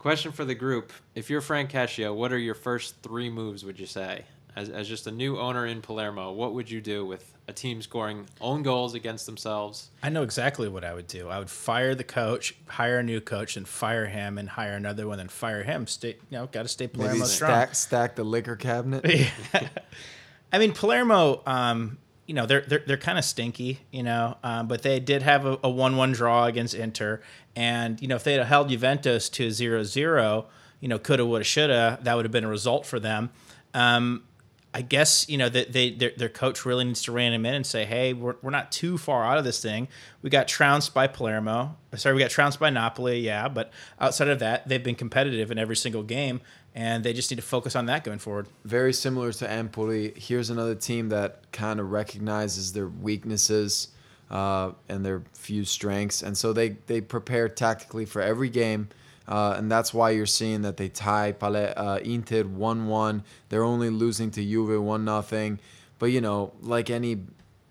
[0.00, 3.64] Question for the group: If you're Frank Cascio, what are your first three moves?
[3.64, 4.24] Would you say,
[4.56, 7.80] as as just a new owner in Palermo, what would you do with a team
[7.80, 9.88] scoring own goals against themselves.
[10.02, 11.28] I know exactly what I would do.
[11.28, 15.08] I would fire the coach, hire a new coach, and fire him, and hire another
[15.08, 15.86] one, and fire him.
[15.86, 17.50] Stay, you know, got to stay Maybe Palermo strong.
[17.50, 19.04] stack stack the liquor cabinet.
[20.52, 24.68] I mean, Palermo, um, you know, they're they're, they're kind of stinky, you know, um,
[24.68, 27.20] but they did have a, a one-one draw against Inter,
[27.56, 30.44] and you know, if they had held Juventus to 0-0,
[30.80, 33.30] you know, coulda, woulda, shoulda, that would have been a result for them.
[33.74, 34.24] Um,
[34.74, 37.54] I guess you know that they their, their coach really needs to rein him in
[37.54, 39.88] and say, hey, we're, we're not too far out of this thing.
[40.22, 41.76] We got trounced by Palermo.
[41.96, 45.58] Sorry, we got trounced by Napoli, yeah, but outside of that, they've been competitive in
[45.58, 46.42] every single game,
[46.74, 48.46] and they just need to focus on that going forward.
[48.64, 50.12] Very similar to Empoli.
[50.16, 53.88] Here's another team that kind of recognizes their weaknesses
[54.30, 58.88] uh, and their few strengths, and so they they prepare tactically for every game.
[59.28, 63.22] Uh, and that's why you're seeing that they tie Pale, uh, Inter 1-1.
[63.50, 65.60] They're only losing to Juve 1 nothing.
[65.98, 67.24] But you know, like any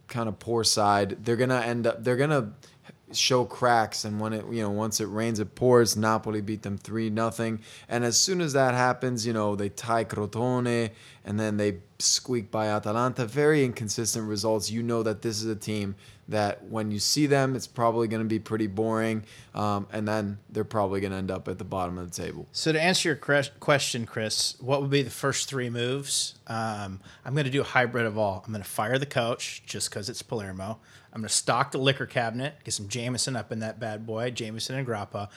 [0.07, 2.03] kind of poor side, they're gonna end up.
[2.03, 2.53] They're gonna
[3.13, 5.95] show cracks, and when it you know once it rains, it pours.
[5.95, 10.03] Napoli beat them three nothing, and as soon as that happens, you know they tie
[10.03, 10.91] Crotone,
[11.23, 13.25] and then they squeak by Atalanta.
[13.25, 14.69] Very inconsistent results.
[14.69, 15.95] You know that this is a team
[16.29, 19.23] that when you see them, it's probably going to be pretty boring,
[19.55, 22.47] um, and then they're probably going to end up at the bottom of the table.
[22.51, 26.35] So to answer your question, Chris, what would be the first three moves?
[26.47, 28.43] Um, I'm going to do a hybrid of all.
[28.45, 30.79] I'm going to fire the coach just because it's Palermo.
[31.17, 34.29] I'm going to stock the liquor cabinet, get some Jameson up in that bad boy,
[34.29, 35.29] Jameson and Grappa,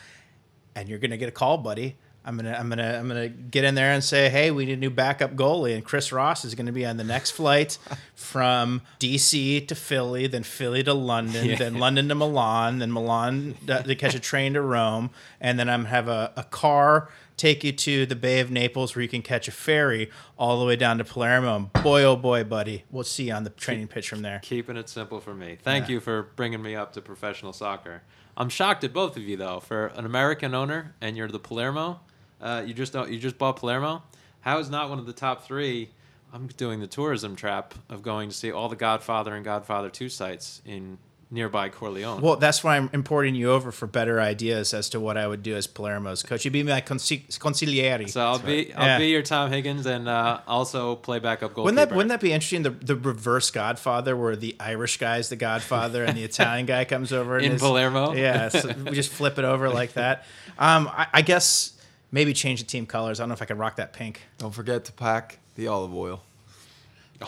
[0.75, 1.97] and you're going to get a call, buddy.
[2.25, 4.77] I'm gonna, I'm gonna, I'm gonna get in there and say, hey, we need a
[4.77, 7.79] new backup goalie, and Chris Ross is gonna be on the next flight
[8.15, 11.57] from DC to Philly, then Philly to London, Yeah.
[11.57, 15.69] then London to Milan, then Milan to, to catch a train to Rome, and then
[15.71, 19.23] I'm have a, a car take you to the Bay of Naples where you can
[19.23, 21.57] catch a ferry all the way down to Palermo.
[21.57, 24.41] And boy, oh boy, buddy, we'll see you on the training pitch from there.
[24.43, 25.57] Keeping it simple for me.
[25.63, 25.95] Thank Yeah.
[25.95, 28.03] you for bringing me up to professional soccer.
[28.37, 29.59] I'm shocked at both of you though.
[29.61, 32.01] For an American owner and you're the Palermo,
[32.41, 34.03] uh, you just you just bought Palermo.
[34.41, 35.91] How is not one of the top three?
[36.33, 40.09] I'm doing the tourism trap of going to see all the Godfather and Godfather Two
[40.09, 40.99] sites in
[41.33, 42.21] nearby Corleone.
[42.21, 45.43] Well, that's why I'm importing you over for better ideas as to what I would
[45.45, 46.45] do as Palermo's coach.
[46.45, 48.09] You'd be my consi- consigliere.
[48.11, 48.99] so I'll be I'll Yeah.
[48.99, 51.63] be your Tom Higgins and uh, also play backup goalkeeper.
[51.65, 52.63] Wouldn't that wouldn't that be interesting?
[52.63, 57.13] The the reverse Godfather, where the Irish guy's the Godfather and the Italian guy comes
[57.13, 58.13] over and In is- Palermo?
[58.15, 60.25] Yeah, so we just flip it over like that.
[60.59, 61.73] Um, I, I guess
[62.13, 63.21] maybe change the team colors.
[63.21, 64.23] I don't know if I can rock that pink.
[64.39, 66.23] Don't forget to pack the olive oil.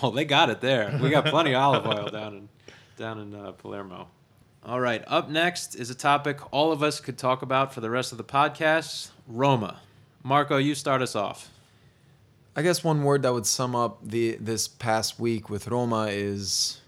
[0.02, 0.98] Oh, they got it there.
[1.02, 2.48] We got plenty of olive oil down in
[2.96, 4.08] down in uh, Palermo.
[4.64, 7.90] All right, up next is a topic all of us could talk about for the
[7.90, 9.80] rest of the podcast: Roma.
[10.22, 11.50] Marco, you start us off.
[12.54, 16.80] I guess one word that would sum up the this past week with Roma is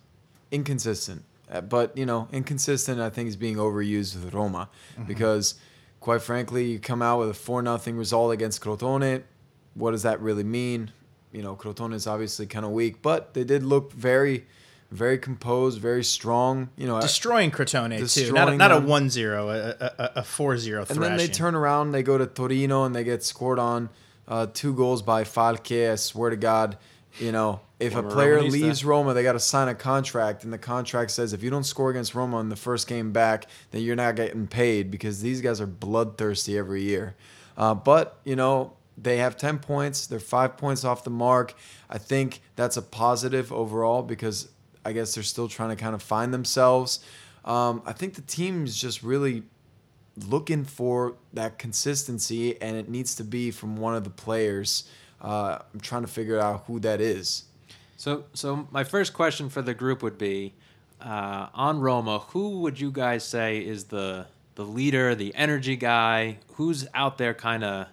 [0.50, 1.24] inconsistent.
[1.50, 4.68] Uh, But you know, inconsistent I think is being overused with Roma
[5.07, 5.54] because,
[6.05, 9.23] quite frankly, you come out with a four nothing result against Crotone.
[9.73, 10.93] What does that really mean?
[11.33, 14.45] You know, Crotone is obviously kind of weak, but they did look very,
[14.90, 16.69] very composed, very strong.
[16.77, 20.90] You know, Destroying Crotone too, not a, Destroying not a 1-0, a, a, a 4-0
[20.90, 23.88] and then they turn around, they go to Torino, and they get scored on
[24.29, 25.90] uh, two goals by Falque.
[25.90, 26.77] I swear to God,
[27.18, 28.50] you know, if Former a player Romanista.
[28.50, 31.64] leaves Roma, they got to sign a contract, and the contract says if you don't
[31.64, 35.40] score against Roma in the first game back, then you're not getting paid because these
[35.40, 37.14] guys are bloodthirsty every year.
[37.57, 40.07] Uh, but you know, they have 10 points.
[40.07, 41.55] They're five points off the mark.
[41.90, 44.48] I think that's a positive overall because
[44.85, 47.00] I guess they're still trying to kind of find themselves.
[47.44, 49.42] Um, I think the team is just really
[50.16, 54.85] looking for that consistency, and it needs to be from one of the players.
[55.25, 57.45] Uh, I'm trying to figure out who that is.
[57.97, 60.53] So, so my first question for the group would be
[61.01, 62.19] uh, on Roma.
[62.29, 66.39] Who would you guys say is the the leader, the energy guy?
[66.55, 67.87] Who's out there, kind of?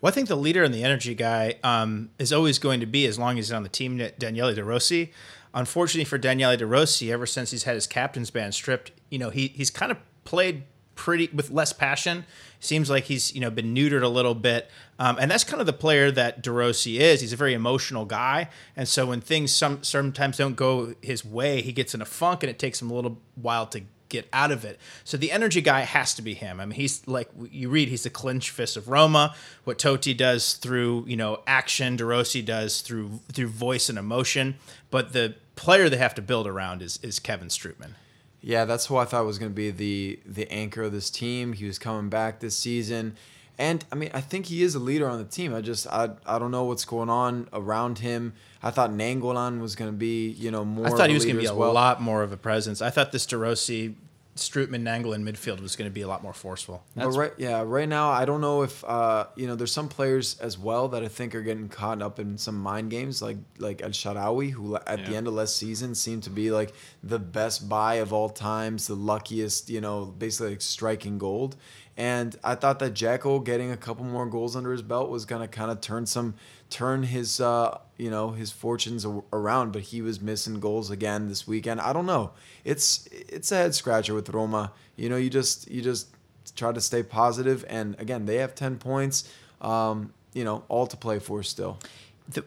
[0.00, 3.04] Well, I think the leader and the energy guy um, is always going to be,
[3.04, 5.12] as long as he's on the team, Daniele De Rossi.
[5.52, 9.30] Unfortunately for Daniele De Rossi, ever since he's had his captain's band stripped, you know,
[9.30, 10.64] he he's kind of played
[11.08, 12.26] pretty with less passion.
[12.60, 15.64] Seems like he's you know been neutered a little bit, um, and that's kind of
[15.64, 17.22] the player that De Rossi is.
[17.22, 21.62] He's a very emotional guy, and so when things some sometimes don't go his way,
[21.62, 24.52] he gets in a funk, and it takes him a little while to get out
[24.52, 24.78] of it.
[25.02, 26.60] So the energy guy has to be him.
[26.60, 29.34] I mean, he's like you read, he's the clinch fist of Roma.
[29.64, 34.56] What Totti does through you know action, De Rossi does through through voice and emotion.
[34.90, 37.94] But the player they have to build around is is Kevin Strootman.
[38.40, 41.52] Yeah, that's who I thought was going to be the the anchor of this team.
[41.54, 43.16] He was coming back this season,
[43.58, 45.52] And I mean, I think he is a leader on the team.
[45.54, 48.34] I just I, I don't know what's going on around him.
[48.62, 51.36] I thought Nainggolan was going to be, you know, more I thought he was going
[51.36, 51.72] to be a well.
[51.72, 52.80] lot more of a presence.
[52.80, 53.96] I thought this De Rossi,
[54.38, 56.82] Strootman, in midfield was going to be a lot more forceful.
[56.94, 59.54] But right, yeah, right now I don't know if uh, you know.
[59.54, 62.90] There's some players as well that I think are getting caught up in some mind
[62.90, 66.50] games, like like El Shaarawy, who at the end of last season seemed to be
[66.50, 66.72] like
[67.02, 71.56] the best buy of all times, the luckiest, you know, basically like striking gold.
[71.96, 75.48] And I thought that Dzeko getting a couple more goals under his belt was gonna
[75.48, 76.34] kind of turn some,
[76.70, 79.72] turn his, uh, you know, his fortunes around.
[79.72, 81.80] But he was missing goals again this weekend.
[81.80, 82.32] I don't know.
[82.64, 84.72] It's it's a head scratcher with Roma.
[84.96, 86.08] You know, you just you just
[86.56, 90.96] try to stay positive and again they have 10 points um, you know all to
[90.96, 91.78] play for still
[92.26, 92.42] the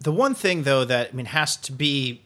[0.00, 2.20] the one thing though that I mean has to be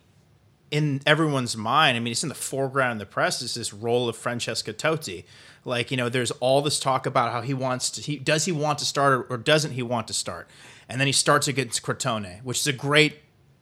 [0.70, 1.96] in everyone's mind.
[1.96, 3.40] I mean, it's in the foreground in the press.
[3.42, 5.24] Is this role of Francesco Totti?
[5.64, 8.02] Like you know, there's all this talk about how he wants to.
[8.02, 10.48] He does he want to start or, or doesn't he want to start?
[10.88, 13.18] And then he starts against Crotone, which is a great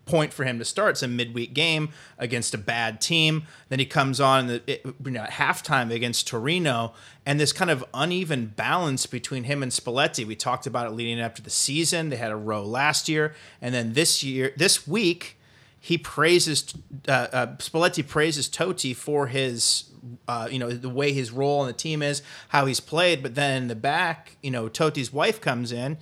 [0.07, 0.93] point for him to start.
[0.93, 3.43] It's a midweek game against a bad team.
[3.69, 6.95] Then he comes on the, you know, at halftime against Torino,
[7.27, 10.25] and this kind of uneven balance between him and Spalletti.
[10.25, 12.09] We talked about it leading up to the season.
[12.09, 15.39] They had a row last year, and then this year, this week,
[15.79, 16.73] he praises
[17.09, 19.91] uh, uh, Spalletti praises Totti for his.
[20.29, 23.35] Uh, you know the way his role in the team is, how he's played, but
[23.35, 25.99] then in the back, you know Totti's wife comes in,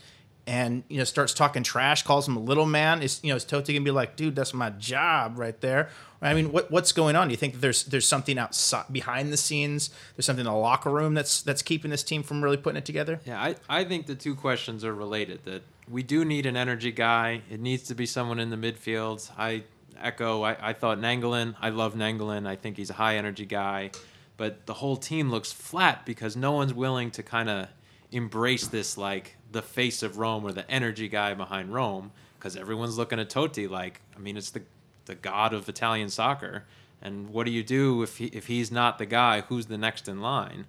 [0.47, 3.03] and you know starts talking trash, calls him a little man.
[3.03, 5.89] Is you know is Totti gonna be like, dude, that's my job right there?
[6.21, 7.29] I mean, what what's going on?
[7.29, 9.91] Do you think that there's there's something outside behind the scenes?
[10.17, 12.85] There's something in the locker room that's that's keeping this team from really putting it
[12.85, 13.21] together.
[13.27, 15.45] Yeah, I, I think the two questions are related.
[15.45, 17.43] That we do need an energy guy.
[17.51, 19.31] It needs to be someone in the midfield.
[19.37, 19.65] I
[20.01, 20.43] echo.
[20.43, 21.57] I, I thought Nainggolan.
[21.61, 22.47] I love Nainggolan.
[22.47, 23.91] I think he's a high energy guy,
[24.37, 27.69] but the whole team looks flat because no one's willing to kind of
[28.13, 32.99] embrace this like the face of Rome or the energy guy behind Rome because everyone's
[32.99, 34.63] looking at Totti like I mean it's the
[35.07, 36.65] the god of Italian soccer.
[37.01, 39.43] And what do you do if he, if he's not the guy?
[39.43, 40.65] Who's the next in line?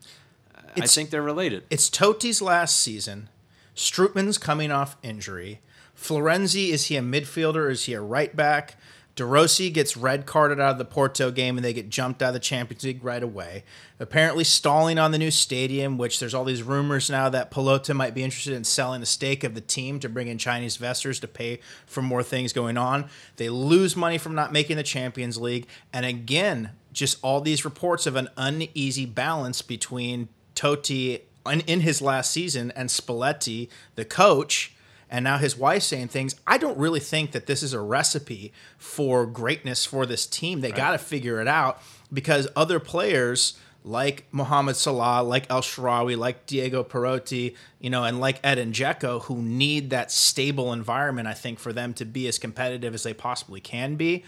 [0.76, 1.64] I think they're related.
[1.70, 3.30] It's Totti's last season.
[3.74, 5.62] Strootman's coming off injury.
[5.98, 8.76] Florenzi, is he a midfielder or is he a right back?
[9.16, 12.30] De Rossi gets red carded out of the Porto game and they get jumped out
[12.30, 13.64] of the Champions League right away.
[13.98, 18.14] Apparently stalling on the new stadium, which there's all these rumors now that Pallotta might
[18.14, 21.30] be interested in selling a stake of the team to bring in Chinese investors to
[21.30, 23.10] pay for more things going on.
[23.38, 25.68] They lose money from not making the Champions League.
[25.94, 31.22] And again, just all these reports of an uneasy balance between Totti
[31.68, 34.75] in his last season and Spalletti, the coach,
[35.10, 36.36] and now his wife saying things.
[36.48, 40.62] I don't really think that this is a recipe for greatness for this team.
[40.62, 41.82] They got to figure it out
[42.12, 48.20] because other players like Mohamed Salah, like El Shaarawy, like Diego Perotti, you know, and
[48.20, 52.40] like Edin Dzeko, who need that stable environment, I think, for them to be as
[52.40, 54.24] competitive as they possibly can be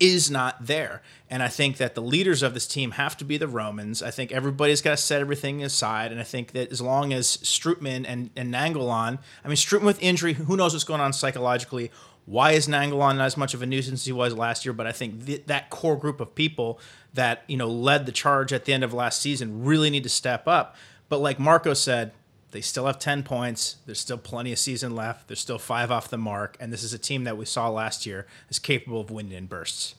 [0.00, 1.02] is not there.
[1.30, 4.02] And I think that the leaders of this team have to be the Romans.
[4.02, 6.12] I think everybody's got to set everything aside.
[6.12, 10.02] And I think that as long as Strootman and, and Nainggolan, I mean, Strootman with
[10.02, 11.90] injury, who knows what's going on psychologically?
[12.26, 14.72] Why is Nainggolan not as much of a nuisance as he was last year?
[14.72, 16.80] But I think th- that core group of people
[17.12, 20.08] that, you know, led the charge at the end of last season really need to
[20.08, 20.76] step up.
[21.08, 22.12] But like Marco said,
[22.54, 23.78] they still have 10 points.
[23.84, 25.26] There's still plenty of season left.
[25.26, 26.56] There's still five off the mark.
[26.60, 29.46] And this is a team that we saw last year is capable of winning in
[29.46, 29.96] bursts.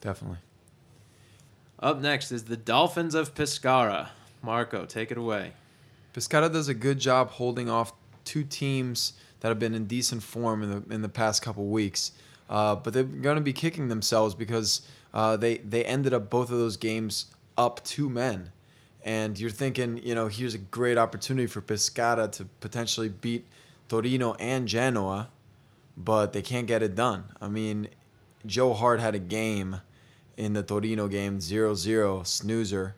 [0.00, 0.38] definitely
[1.80, 4.10] Up next is the Dolphins of Pescara.
[4.40, 5.54] Marco, take it away.
[6.14, 7.92] Pescara does a good job holding off
[8.24, 12.12] two teams that have been in decent form in the in the past couple weeks.
[12.48, 14.82] Uh, but they're going to be kicking themselves because
[15.12, 17.26] uh, they they ended up both of those games
[17.58, 18.52] up two men,
[19.06, 23.46] and you're thinking, you know, here's a great opportunity for Pescara to potentially beat
[23.88, 25.28] Torino and Genoa,
[25.96, 27.26] but they can't get it done.
[27.40, 27.88] I mean,
[28.44, 29.80] Joe Hart had a game
[30.36, 32.96] in the Torino game, 0-0 snoozer.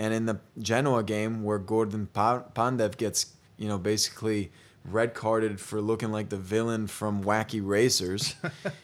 [0.00, 4.50] And in the Genoa game, where Goran Pandev gets, you know, basically
[4.84, 8.34] red carded for looking like the villain from Wacky Racers,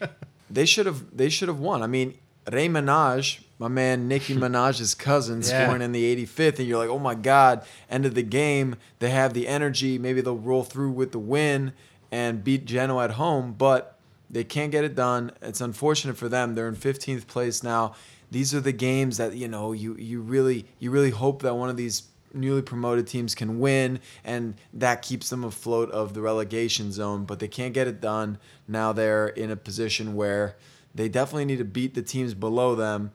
[0.51, 1.83] they should have they should have won.
[1.83, 2.16] I mean,
[2.51, 5.64] Ray Minaj, my man Nicki Minaj's cousin, Yeah.
[5.64, 7.62] scoring in the 85th, and you're like, oh my god!
[7.88, 9.98] End of the game, they have the energy.
[9.98, 11.72] Maybe they'll roll through with the win
[12.11, 13.96] and beat Genoa at home, but
[14.28, 15.30] they can't get it done.
[15.42, 16.54] It's unfortunate for them.
[16.56, 17.94] They're in 15th place now.
[18.32, 21.68] These are the games that you know you you really you really hope that one
[21.68, 26.92] of these newly promoted teams can win and that keeps them afloat of the relegation
[26.92, 28.38] zone but they can't get it done
[28.68, 30.54] now they're in a position where
[30.94, 33.11] they definitely need to beat the teams below them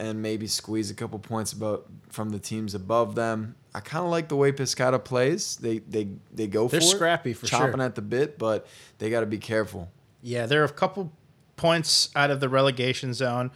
[0.00, 3.54] and maybe squeeze a couple points about from the teams above them.
[3.74, 5.56] I kind of like the way Pescara plays.
[5.56, 7.82] They they they go They're for it, scrappy for chopping sure.
[7.82, 8.66] at the bit, but
[8.98, 9.90] they got to be careful.
[10.22, 11.12] Yeah, they're a couple
[11.56, 13.50] points out of the relegation zone.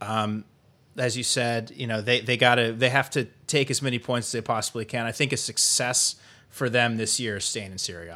[0.00, 0.44] Um,
[0.96, 3.98] as you said, you know they they got to they have to take as many
[3.98, 5.04] points as they possibly can.
[5.04, 6.16] I think a success
[6.48, 8.10] for them this year is staying in Serie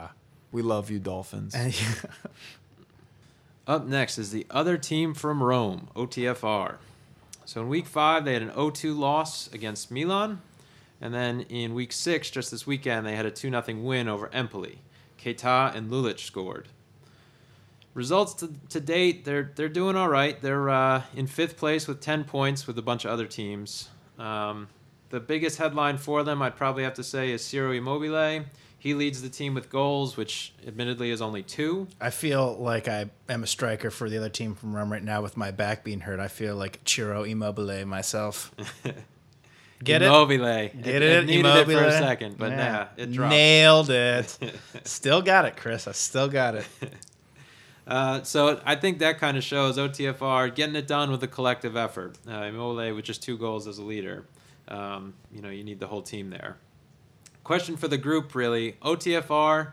[0.51, 1.55] We love you, Dolphins.
[3.67, 6.77] Up next is the other team from Rome, OTFR.
[7.47, 10.43] So in week five, they had an 0 2 loss against Milan.
[11.01, 14.29] And then in week six, just this weekend, they had a 2 0 win over
[14.33, 14.81] Empoli.
[15.19, 16.69] Keita and Lulic scored.
[17.95, 20.41] Results to, to date, they're, they're doing all right.
[20.43, 23.89] They're uh, in fifth place with 10 points with a bunch of other teams.
[24.19, 24.69] Um,
[25.11, 28.45] the biggest headline for them, I'd probably have to say, is Ciro Immobile.
[28.87, 31.89] He leads the team with goals, which admittedly is only two.
[32.01, 35.23] I feel like I am a striker for the other team from Rome right now
[35.23, 36.21] with my back being hurt.
[36.21, 38.55] I feel like Ciro Immobile myself.
[39.83, 40.05] Get it?
[40.05, 40.39] Immobile.
[40.39, 41.03] Get it?
[41.03, 41.27] it?
[41.27, 42.73] needed it for a second, but Yeah.
[42.73, 43.31] nah, it dropped.
[43.33, 44.39] Nailed it.
[44.85, 45.89] still got it, Chris.
[45.89, 46.67] I still got it.
[47.89, 51.77] Uh, so I think that kind of shows OTFR getting it done with a collective
[51.77, 52.19] effort.
[52.29, 54.25] Uh, Immobile with just two goals as a leader.
[54.67, 56.57] Um, you know, you need the whole team there.
[57.47, 58.73] Question for the group, really.
[58.83, 59.71] OTFR,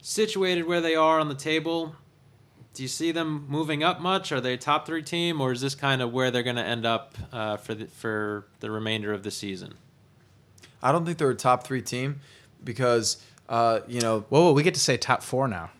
[0.00, 1.96] situated where they are on the table,
[2.74, 4.30] do you see them moving up much?
[4.30, 6.64] Are they a top three team, or is this kind of where they're going to
[6.64, 9.74] end up uh, for the, for the remainder of the season?
[10.80, 12.20] I don't think they're a top three team
[12.62, 15.72] because uh, you know Whoa, whoa, we get to say top four now.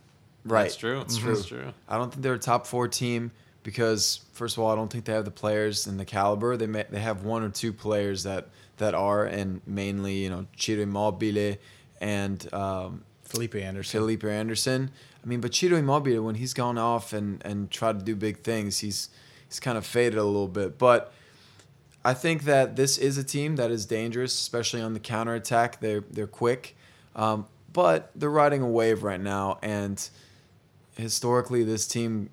[0.45, 0.65] right.
[0.65, 1.03] That's true.
[1.03, 1.61] It's That's true.
[1.61, 1.73] true.
[1.89, 3.31] I don't think they're a top four team
[3.63, 6.57] because first of all, I don't think they have the players and the caliber.
[6.57, 8.49] They may, they have one or two players that
[8.79, 11.57] that are, and mainly you know Ciro Immobile
[12.01, 14.01] and um, Felipe Anderson.
[14.01, 14.91] Felipe Anderson.
[15.23, 18.39] I mean, but Ciro Immobile when he's gone off and and tried to do big
[18.39, 19.11] things, he's
[19.47, 20.79] he's kind of faded a little bit.
[20.79, 21.13] But
[22.05, 25.81] I think that this is a team that is dangerous, especially on the counterattack.
[25.81, 26.77] They're they're quick,
[27.15, 29.59] um, but they're riding a wave right now.
[29.63, 30.09] And
[30.97, 32.31] historically, this team,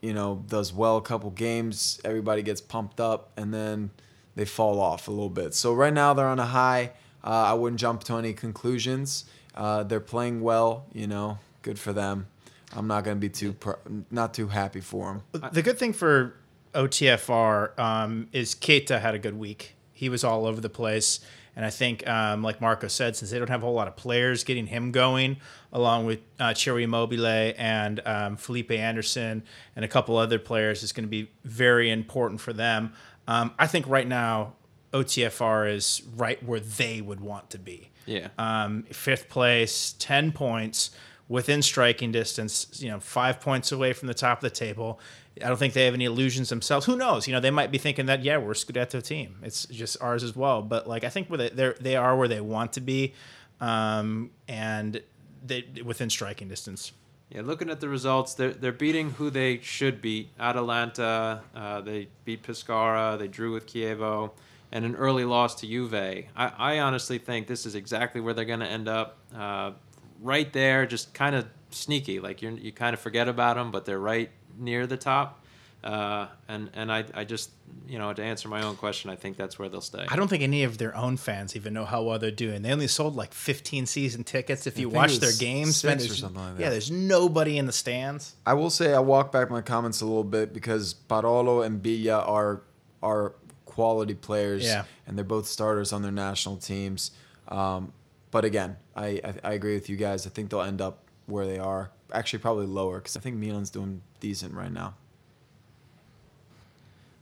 [0.00, 2.00] you know, does well a couple games.
[2.04, 3.90] Everybody gets pumped up, and then
[4.38, 5.52] they fall off a little bit.
[5.52, 6.92] So right now they're on a high.
[7.24, 9.24] Uh, I wouldn't jump to any conclusions.
[9.52, 12.28] Uh, they're playing well, you know, good for them.
[12.72, 13.80] I'm not gonna be too pr-
[14.12, 15.50] not too happy for them.
[15.52, 16.36] The good thing for
[16.72, 19.74] OTFR um, is Keita had a good week.
[19.92, 21.18] He was all over the place.
[21.56, 23.96] And I think, um, like Marco said, since they don't have a whole lot of
[23.96, 25.38] players, getting him going,
[25.72, 29.42] along with uh, Ciro Immobile and um, Felipe Anderson
[29.74, 32.92] and a couple other players, is going to be very important for them.
[33.28, 34.54] Um, I think right now,
[34.92, 38.28] OTFR is right where they would want to be Yeah.
[38.38, 40.90] um, fifth place, 10 points
[41.28, 44.98] within striking distance, you know, five points away from the top of the table.
[45.44, 46.86] I don't think they have any illusions themselves.
[46.86, 47.28] Who knows?
[47.28, 49.36] You know, they might be thinking that, yeah, we're a Scudetto team.
[49.42, 50.62] It's just ours as well.
[50.62, 53.12] But, like, I think where they, they are where they want to be
[53.60, 55.02] um, and
[55.44, 56.92] they, within striking distance.
[57.30, 60.30] Yeah, looking at the results, they're they're beating who they should beat.
[60.40, 64.30] Atalanta, uh, they beat Pescara, they drew with Chievo,
[64.72, 65.94] and an early loss to Juve.
[65.94, 69.18] I, I honestly think this is exactly where they're going to end up.
[69.36, 69.72] Uh,
[70.20, 72.18] right there, just kind of sneaky.
[72.18, 75.44] Like you you kind of forget about them, but they're right near the top.
[75.84, 77.50] Uh, and and I, I just
[77.86, 80.04] you know to answer my own question, I think that's where they'll stay.
[80.08, 82.62] I don't think any of their own fans even know how well they're doing.
[82.62, 84.66] They only sold like 15 season tickets.
[84.66, 86.62] If you watch their games, man, or something like that.
[86.62, 88.34] yeah, there's nobody in the stands.
[88.44, 92.26] I will say I walk back my comments a little bit because Parolo and Biglia
[92.28, 92.62] are
[93.02, 94.84] are quality players, Yeah.
[95.06, 97.12] and they're both starters on their national teams.
[97.46, 97.92] Um,
[98.32, 100.26] but again, I, I I agree with you guys.
[100.26, 101.92] I think they'll end up where they are.
[102.12, 104.94] Actually, probably lower because I think Milan's doing decent right now.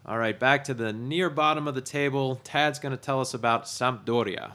[0.09, 2.36] All right, back to the near bottom of the table.
[2.44, 4.52] Tad's going to tell us about Sampdoria.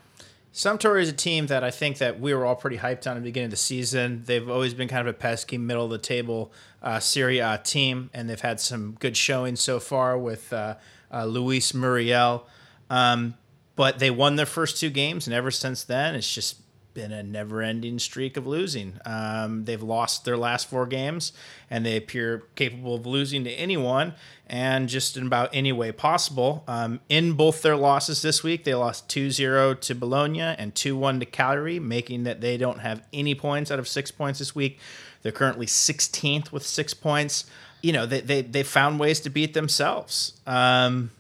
[0.54, 3.20] Sampdoria is a team that I think that we were all pretty hyped on at
[3.20, 4.24] the beginning of the season.
[4.26, 8.10] They've always been kind of a pesky middle of the table uh, Serie A team,
[8.14, 10.76] and they've had some good showings so far with uh,
[11.12, 12.48] uh, Luis Muriel.
[12.90, 13.34] Um,
[13.76, 16.61] but they won their first two games, and ever since then, it's just
[16.94, 19.00] been a never-ending streak of losing.
[19.06, 21.34] Um, they've lost their last four games,
[21.70, 24.14] and they appear capable of losing to anyone,
[24.48, 26.64] and just in about any way possible.
[26.68, 31.26] Um, in both their losses this week, they lost 2-0 to Bologna and 2-1 to
[31.26, 34.80] Cagliari, making that they don't have any points out of six points this week.
[35.22, 37.46] They're currently 16th with six points.
[37.82, 40.40] You know, they they they found ways to beat themselves.
[40.46, 41.12] Um,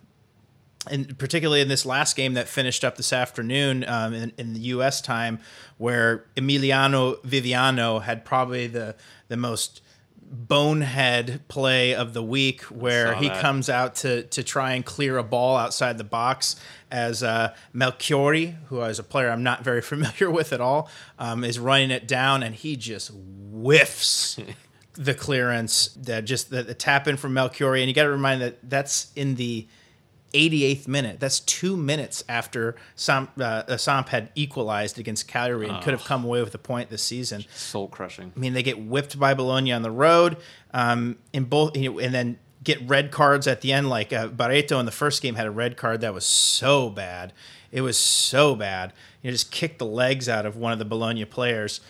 [0.89, 4.59] and particularly in this last game that finished up this afternoon um, in, in the
[4.61, 5.01] U.S.
[5.01, 5.39] time,
[5.77, 8.95] where Emiliano Viviano had probably the
[9.27, 9.81] the most
[10.31, 13.41] bonehead play of the week where he that.
[13.41, 16.55] comes out to to try and clear a ball outside the box
[16.89, 21.43] as uh, Melchiorri, who is a player I'm not very familiar with at all, um,
[21.43, 24.39] is running it down and he just whiffs
[24.93, 28.41] the clearance that just the, the tap in from Melchiorri and you got to remind
[28.41, 29.67] that that's in the
[30.33, 31.19] 88th minute.
[31.19, 36.23] That's two minutes after Samp, uh, Samp had equalized against Cagliari and could have come
[36.23, 37.45] away with a point this season.
[37.53, 38.31] Soul crushing.
[38.35, 40.37] I mean, they get whipped by Bologna on the road,
[40.73, 43.89] um, in both, you know, and then get red cards at the end.
[43.89, 47.33] Like uh, Barreto in the first game had a red card that was so bad.
[47.71, 48.93] It was so bad.
[49.21, 51.81] You know, just kicked the legs out of one of the Bologna players.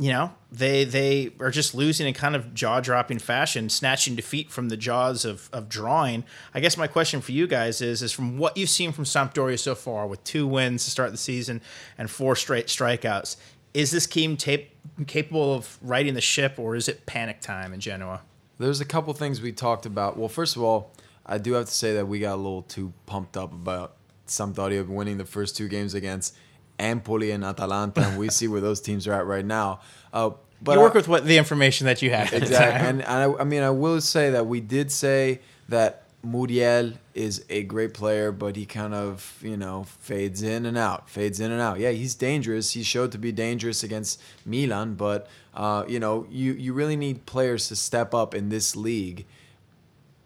[0.00, 4.48] You know, they they are just losing in kind of jaw dropping fashion, snatching defeat
[4.48, 6.22] from the jaws of, of drawing.
[6.54, 9.58] I guess my question for you guys is is from what you've seen from Sampdoria
[9.58, 11.60] so far, with two wins to start the season
[11.98, 13.36] and four straight strikeouts,
[13.74, 14.70] is this team tape,
[15.06, 18.22] capable of righting the ship, or is it panic time in Genoa?
[18.58, 20.16] There's a couple things we talked about.
[20.16, 20.92] Well, first of all,
[21.26, 23.96] I do have to say that we got a little too pumped up about
[24.26, 26.36] Sampdoria winning the first two games against
[26.78, 29.80] Empoli and Atalanta, and we see where those teams are at right now.
[30.12, 30.30] Uh,
[30.62, 32.32] but you work I- with what the information that you have.
[32.32, 36.94] exactly, and, and I, I mean, I will say that we did say that Muriel
[37.14, 41.38] is a great player, but he kind of you know fades in and out, fades
[41.40, 41.78] in and out.
[41.78, 42.72] Yeah, he's dangerous.
[42.72, 47.24] He showed to be dangerous against Milan, but uh, you know, you you really need
[47.26, 49.26] players to step up in this league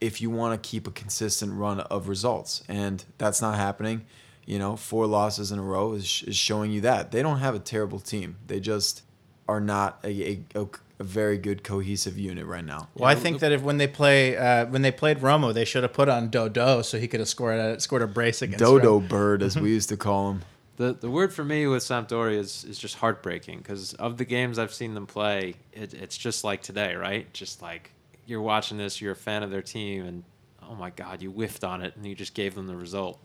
[0.01, 4.05] if you want to keep a consistent run of results, and that's not happening.
[4.45, 7.55] You know, four losses in a row is, is showing you that they don't have
[7.55, 8.37] a terrible team.
[8.47, 9.03] They just
[9.49, 10.67] are not a, a,
[10.99, 12.89] a very good cohesive unit right now.
[12.95, 15.83] Well, I think that if when they play uh, when they played Romo, they should
[15.83, 18.95] have put on Dodo so he could have scored a, scored a brace against Dodo
[18.95, 19.07] Rome.
[19.09, 20.43] bird, as we used to call him.
[20.77, 24.59] The the word for me with Sampdoria is, is just heartbreaking because of the games
[24.59, 27.33] I've seen them play, it, it's just like today, right?
[27.33, 27.91] Just like
[28.27, 30.25] you're watching this, you're a fan of their team, and
[30.69, 33.21] oh my God, you whiffed on it and you just gave them the result.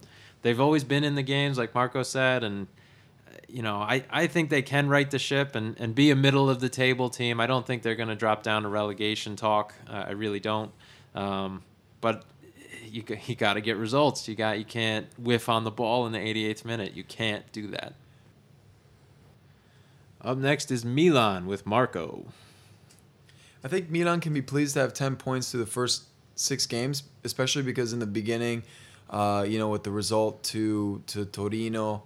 [0.48, 2.68] They've always been in the games, like Marco said, and
[3.50, 6.50] you know I, I think they can right the ship and, and be a middle
[6.50, 7.42] of the table team.
[7.42, 9.74] I don't think they're going to drop down to relegation talk.
[9.90, 10.72] Uh, I really don't.
[11.16, 11.64] Um,
[12.00, 12.24] but
[12.86, 14.26] you you got to get results.
[14.30, 16.94] You got you can't whiff on the ball in the 88th minute.
[16.96, 17.96] You can't do that.
[20.22, 22.26] Up next is Milan with Marco.
[23.66, 26.04] I think Milan can be pleased to have 10 points through the first
[26.36, 28.64] six games, especially because in the beginning,
[29.10, 32.04] uh, you know, with the result to to Torino,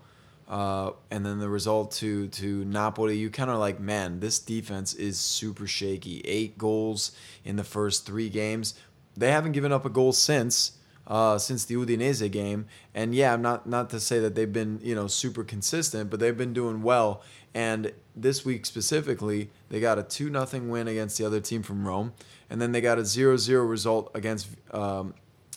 [0.48, 4.94] uh, and then the result to to Napoli, you kind of like, man, this defense
[4.94, 6.22] is super shaky.
[6.26, 7.12] Eight goals
[7.44, 8.76] in the first three games.
[9.16, 10.74] They haven't given up a goal since.
[11.08, 14.94] Uh, since the Udinese game, and yeah, not not to say that they've been you
[14.94, 17.24] know super consistent, but they've been doing well.
[17.54, 21.86] And this week specifically, they got a two nothing win against the other team from
[21.86, 22.14] Rome,
[22.50, 25.16] and then they got a 0-0 result against um,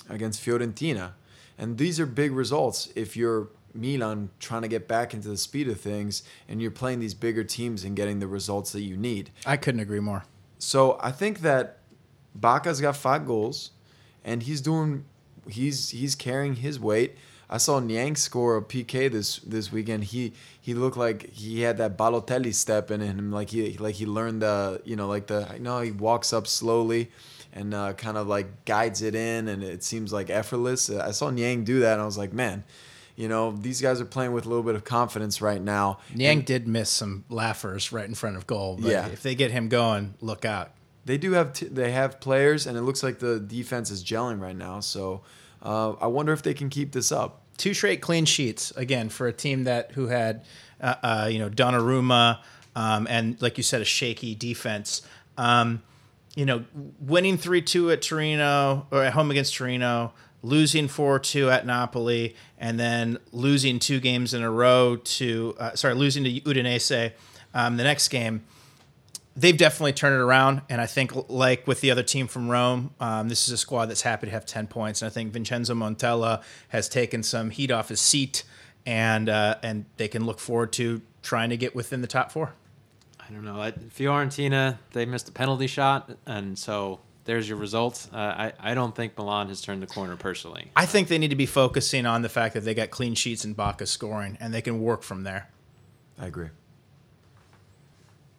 [0.09, 1.13] against Fiorentina.
[1.59, 5.69] And these are big results if you're Milan trying to get back into the speed
[5.69, 9.31] of things, and you're playing these bigger teams and getting the results that you need.
[9.45, 10.25] I couldn't agree more.
[10.59, 11.79] So I think that
[12.35, 13.73] Bacca's got five goals,
[14.25, 15.05] and he's doing
[15.49, 17.17] he's he's carrying his weight.
[17.51, 20.05] I saw Niang score a PK this this weekend.
[20.05, 24.07] He he looked like he had that Balotelli step in him, like he like he
[24.07, 27.11] learned the you know like the I know he walks up slowly
[27.55, 30.91] and uh, kind of like guides it in, and it seems like effortless.
[30.91, 32.65] I saw Niang do that, and I was like, man,
[33.17, 35.99] you know these guys are playing with a little bit of confidence right now.
[36.15, 39.07] Niang did miss some laughers right in front of goal, but Yeah.
[39.07, 40.73] if they get him going, look out.
[41.07, 44.41] they do have t- they have players, and it looks like the defense is gelling
[44.41, 44.81] right now.
[44.81, 45.23] So
[45.63, 47.43] uh, I wonder if they can keep this up.
[47.57, 50.45] two straight clean sheets again for a team that who had
[50.81, 52.41] uh, uh, you know Donnarumma
[52.75, 55.03] um, and like you said a shaky defense.
[55.39, 55.83] Um,
[56.37, 56.65] you know,
[57.01, 60.13] winning three two at Torino or at home against Torino,
[60.43, 65.75] losing four two at Napoli, and then losing two games in a row to uh,
[65.75, 67.13] sorry losing to Udinese
[67.53, 68.43] um, the next game
[69.37, 70.63] they've definitely turned it around.
[70.69, 73.87] And I think, like with the other team from Rome, um, this is a squad
[73.87, 75.03] that's happy to have 10 points.
[75.03, 78.45] And I think Vincenzo Montella has taken some heat off his seat,
[78.87, 82.53] and uh, and they can look forward to trying to get within the top four.
[83.27, 83.61] I don't know.
[83.61, 88.09] I, Fiorentina, they missed a penalty shot, and so there's your results.
[88.13, 90.71] Uh, I, I don't think Milan has turned the corner personally.
[90.77, 93.45] I think they need to be focusing on the fact that they got clean sheets
[93.45, 95.49] and Bacca scoring, and they can work from there.
[96.19, 96.49] I agree.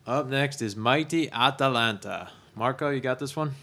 [0.05, 2.29] Up next is mighty Atalanta.
[2.55, 3.55] Marco, you got this one?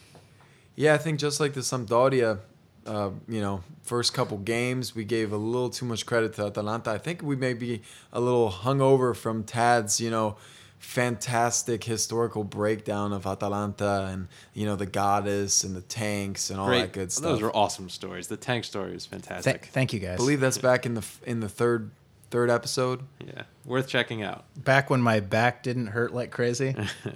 [0.75, 2.41] Yeah, I think just like the Sampdoria,
[2.85, 6.91] uh, you know, first couple games, we gave a little too much credit to Atalanta.
[6.91, 10.37] I think we may be a little hungover from Tad's, you know,
[10.83, 16.67] fantastic historical breakdown of Atalanta and you know the goddess and the tanks and all
[16.67, 16.81] Great.
[16.81, 17.25] that good stuff.
[17.25, 18.29] Those were awesome stories.
[18.29, 19.67] The tank story was Th- fantastic.
[19.67, 20.15] thank you guys.
[20.15, 21.91] I believe that's back in the in the third
[22.31, 23.01] third episode.
[23.27, 24.45] yeah, worth checking out.
[24.57, 26.75] Back when my back didn't hurt like crazy.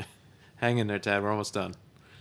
[0.56, 1.22] Hang in there, Tad.
[1.22, 1.74] We're almost done.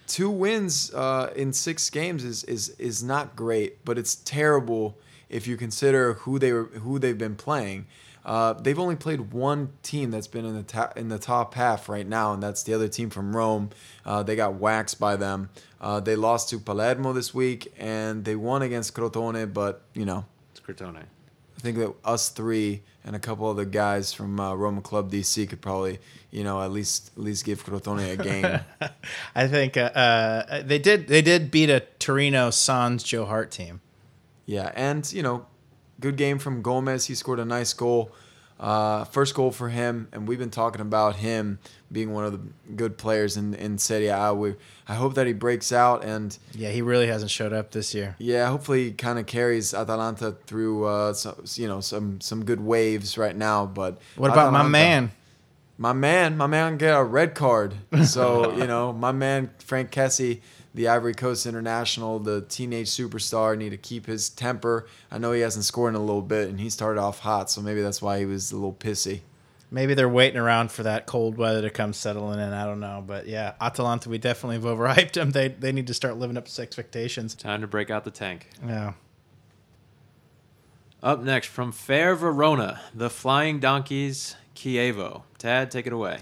[0.08, 4.98] Two wins uh, in six games is, is is not great, but it's terrible
[5.30, 7.86] if you consider who they were who they've been playing.
[8.26, 11.88] Uh, they've only played one team that's been in the ta- in the top half
[11.88, 13.70] right now, and that's the other team from Rome.
[14.04, 15.50] Uh, they got waxed by them.
[15.80, 19.54] Uh, they lost to Palermo this week, and they won against Crotone.
[19.54, 20.98] But you know, It's Crotone.
[20.98, 25.48] I think that us three and a couple other guys from uh, Roma Club DC
[25.48, 26.00] could probably,
[26.32, 28.60] you know, at least at least give Crotone a game.
[29.36, 31.08] I think uh, uh, they did.
[31.08, 33.82] They did beat a Torino Sans Joe Hart team.
[34.48, 35.46] yeah, and you know,
[36.00, 37.06] good game from Gomez.
[37.06, 38.12] He scored a nice goal,
[38.60, 41.60] uh, first goal for him, and we've been talking about him
[41.92, 42.40] being one of the
[42.76, 44.34] good players in in Serie A.
[44.34, 44.56] We,
[44.88, 48.16] I hope that he breaks out and Yeah, he really hasn't showed up this year.
[48.20, 52.62] yeah, hopefully he kind of carries Atalanta through uh, some, you know some some good
[52.62, 53.66] waves right now.
[53.66, 55.12] But What about my man?
[55.78, 57.74] my man, my man get a red card.
[58.06, 60.40] So, you know, my man Franck Kessie,
[60.76, 64.86] the Ivory Coast international, the teenage superstar, need to keep his temper.
[65.10, 67.62] I know he hasn't scored in a little bit and he started off hot, so
[67.62, 69.22] maybe that's why he was a little pissy.
[69.72, 72.54] Maybe they're waiting around for that cold weather to come settling in.
[72.54, 75.32] I don't know, but yeah, Atalanta, we definitely have overhyped them.
[75.32, 77.36] They they need to start living up to expectations.
[77.36, 78.50] Time to break out the tank.
[78.66, 78.94] Yeah.
[81.02, 85.24] Up next from Fair Verona, the Flying Donkeys, Chievo.
[85.38, 86.20] Tad, take it away.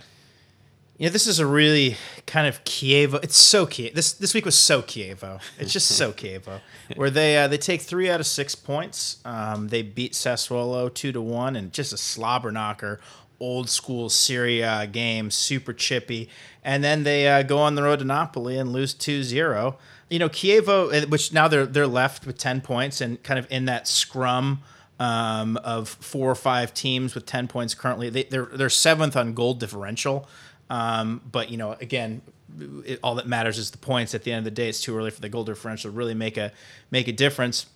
[1.04, 3.22] Yeah, this is a really kind of Chievo.
[3.22, 3.94] It's so Chievo.
[3.94, 5.42] This this week was so Chievo.
[5.60, 6.62] It's just so Chievo.
[6.96, 9.18] Where they uh, they take three out of six points.
[9.26, 13.02] Um, they beat Sassuolo two to one, and just a slobber knocker,
[13.38, 16.30] old school Serie A game, super chippy.
[16.64, 19.76] And then they uh, go on the road to Napoli and lose 2-0.
[20.10, 23.46] You know, Chievo, uh, which now they're they're left with ten points and kind of
[23.52, 24.62] in that scrum
[25.02, 28.10] um, of four or five teams with ten points currently.
[28.10, 30.30] They, they're they're seventh on goal differential.
[30.74, 32.24] Um, but you know, again,
[32.84, 34.16] it, all that matters is the points.
[34.16, 36.16] At the end of the day, it's too early for the goal differential to really
[36.16, 36.52] make a
[36.90, 37.68] make a difference.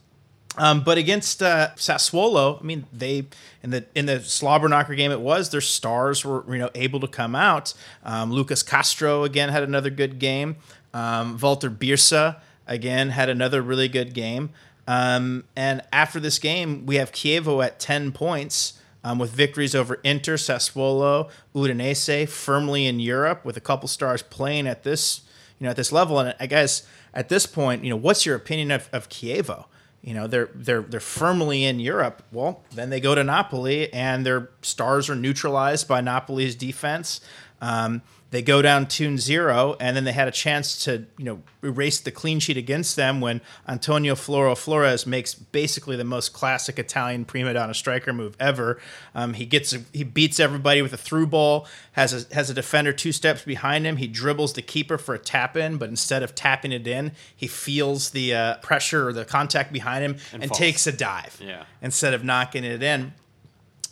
[0.58, 3.28] Um, but against uh, Sassuolo, I mean, they
[3.62, 7.00] in the in the slobber knocker game it was their stars were you know able
[7.02, 7.76] to come out.
[8.04, 10.56] Um, Lucas Castro again had another good game.
[10.92, 14.50] Um, Valter Birsa again had another really good game.
[14.88, 18.77] Um, and after this game, we have Chievo at ten points
[19.08, 24.68] um, with victories over Inter, Sassuolo, Udinese, firmly in Europe, with a couple stars playing
[24.68, 25.22] at this,
[25.60, 26.20] you know, at this level.
[26.20, 29.66] And I guess at this point, you know, what's your opinion of, of Chievo?
[30.02, 32.22] You know, they're they're they're firmly in Europe.
[32.34, 37.22] Well, then they go to Napoli, and their stars are neutralized by Napoli's defense.
[37.62, 42.00] Um, they go down 2-0 and then they had a chance to you know erase
[42.00, 47.24] the clean sheet against them when Antonio Floro Flores makes basically the most classic Italian
[47.24, 48.80] prima donna striker move ever.
[49.16, 52.92] Um, he gets he beats everybody with a through ball, has a, has a defender
[52.92, 53.96] two steps behind him.
[53.98, 57.48] He dribbles the keeper for a tap in, but instead of tapping it in, he
[57.48, 61.64] feels the uh, pressure or the contact behind him and, And takes a dive Yeah.
[61.82, 63.14] instead of knocking it in.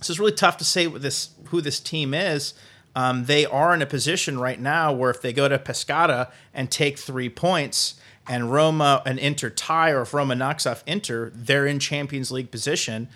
[0.01, 2.53] So it's really tough to say what this who this team is.
[2.95, 6.71] Um, they are in a position right now where if they go to Pescara and
[6.71, 7.95] take three points,
[8.27, 12.51] and Roma and Inter tie, or if Roma knocks off Inter, they're in Champions League
[12.51, 13.07] position.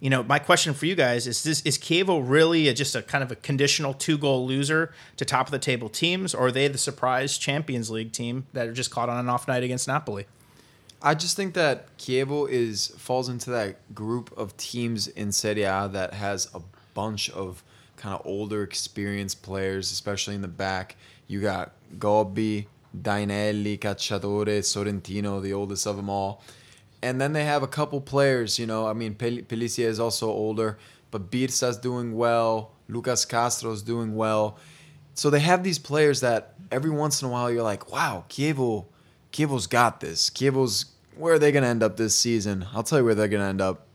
[0.00, 3.02] You know, my question for you guys is: This is Chievo really a, just a
[3.02, 6.52] kind of a conditional two goal loser to top of the table teams, or are
[6.52, 9.88] they the surprise Champions League team that are just caught on an off night against
[9.88, 10.26] Napoli?
[11.00, 15.88] I just think that Chievo is falls into that group of teams in Serie A
[15.92, 16.60] that has a
[16.94, 17.62] bunch of
[17.98, 20.96] kind of older, experienced players, especially in the back.
[21.26, 26.42] You got Gobbi, Dainelli, Cacciatore, Sorrentino, the oldest of them all.
[27.02, 28.86] And then they have a couple players, you know.
[28.86, 30.78] I mean, Pel- is also older,
[31.10, 32.72] but Birsa's doing well.
[32.88, 34.58] Lucas Castro's doing well.
[35.14, 38.86] So they have these players that every once in a while you're like, wow, Chievo,
[39.32, 40.30] Chievo's got this.
[40.30, 40.86] Chievo's
[41.16, 42.66] where are they going to end up this season?
[42.72, 43.86] I'll tell you where they're going to end up,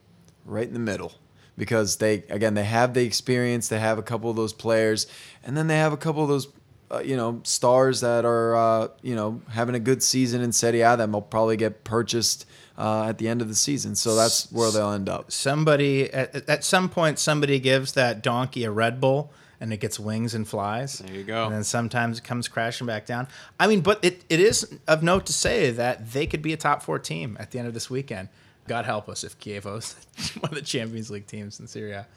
[0.46, 1.14] right in the middle,
[1.58, 5.08] because they again they have the experience, they have a couple of those players,
[5.44, 6.48] and then they have a couple of those.
[6.92, 10.82] Uh, you know, stars that are uh, you know having a good season in Serie
[10.82, 12.46] A that will probably get purchased
[12.78, 13.96] uh, at the end of the season.
[13.96, 15.32] So that's where they'll end up.
[15.32, 20.00] somebody at, at some point somebody gives that donkey a red bull and it gets
[20.00, 21.46] wings and flies There you go.
[21.46, 23.28] and then sometimes it comes crashing back down
[23.60, 26.58] i mean but it, it is of note to say that they could be a
[26.58, 28.28] top four team at the end of this weekend
[28.68, 29.96] god help us if Chievo's
[30.40, 32.08] one of the champions league teams in Serie A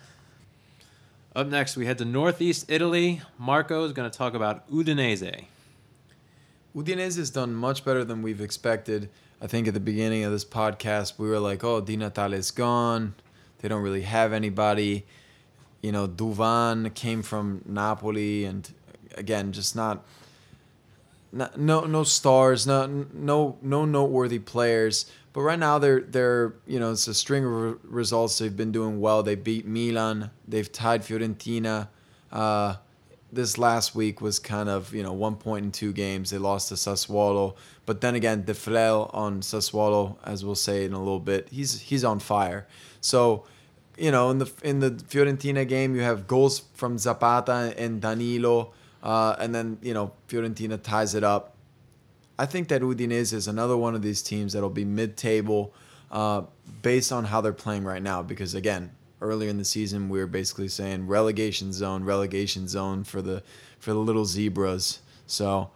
[1.35, 3.21] Up next, we head to Northeast Italy.
[3.39, 5.45] Marco is going to talk about Udinese.
[6.75, 9.09] Udinese has done much better than we've expected.
[9.41, 12.51] I think at the beginning of this podcast, we were like, oh, Di Natale is
[12.51, 13.15] gone.
[13.59, 15.05] They don't really have anybody.
[15.83, 18.73] You know, Duvan came from Napoli, and
[19.15, 20.05] again, just not,
[21.33, 25.05] not no no stars, no no no noteworthy players.
[25.37, 28.39] But right now, they're they're you know it's a string of re- results.
[28.39, 29.22] They've been doing well.
[29.22, 30.30] They beat Milan.
[30.49, 31.89] They've tied Fiorentina.
[32.32, 32.76] Uh,
[33.30, 36.30] this last week was kind of you know one point in two games.
[36.30, 40.99] They lost to Sassuolo, but then again, Defrel on Sassuolo, as we'll say in a
[40.99, 42.66] little bit, he's he's on fire.
[43.03, 43.45] So,
[43.99, 48.72] you know, in the in the Fiorentina game, you have goals from Zapata and Danilo,
[49.03, 51.56] uh, and then you know Fiorentina ties it up.
[52.39, 55.72] I think that Udinese is another one of these teams that'll be mid-table,
[56.11, 56.43] uh,
[56.82, 58.22] based on how they're playing right now.
[58.22, 63.22] Because again, earlier in the season, we were basically saying relegation zone, relegation zone for
[63.22, 63.43] the
[63.78, 65.01] for the little zebras.
[65.26, 65.70] So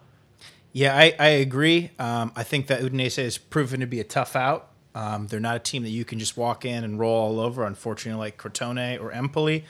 [0.72, 1.90] Yeah, I, I agree.
[1.98, 4.68] Um, I think that Udinese has proven to be a tough out.
[4.94, 7.64] Um, they're not a team that you can just walk in and roll all over,
[7.64, 9.64] unfortunately, like Crotone or Empoli.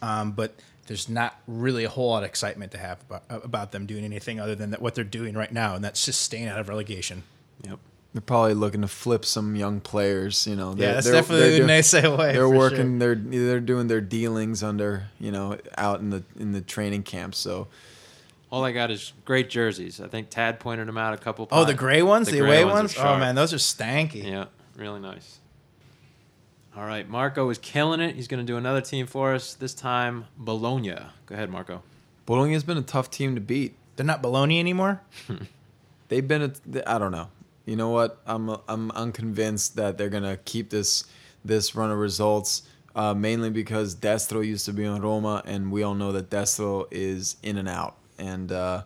[0.00, 0.54] Um, but
[0.92, 4.38] there's not really a whole lot of excitement to have about, about them doing anything
[4.38, 7.22] other than that what they're doing right now, and that's just staying out of relegation.
[7.66, 7.78] Yep.
[8.12, 10.46] they're probably looking to flip some young players.
[10.46, 12.32] You know, Yeah, They're- that's they're- definitely they're doing- Udinese way.
[12.34, 12.98] They're working.
[13.00, 13.14] sure.
[13.14, 13.14] They're
[13.46, 17.34] they're doing their dealings under you know out in the in the training camp.
[17.34, 17.68] So
[18.50, 19.98] All I got is great jerseys.
[19.98, 22.60] I think Tad pointed them out a couple Oh, the gray ones, The the, gray
[22.60, 22.96] away ones ones.
[22.98, 24.24] Oh man, those are stanky.
[24.24, 24.44] Yeah,
[24.76, 25.38] really nice.
[26.74, 28.16] All right, Marco is killing it.
[28.16, 29.52] He's going to do another team for us.
[29.52, 30.96] This time, Bologna.
[31.26, 31.82] Go ahead, Marco.
[32.24, 33.74] Bologna has been a tough team to beat.
[33.96, 35.02] They're not Bologna anymore.
[36.08, 36.42] They've been.
[36.74, 37.28] A, I don't know.
[37.66, 38.22] You know what?
[38.26, 41.04] I'm I'm unconvinced that they're gonna keep this
[41.44, 42.62] this run of results.
[42.94, 46.86] Uh, mainly because Destro used to be on Roma, and we all know that Destro
[46.90, 48.82] is in and out, and uh,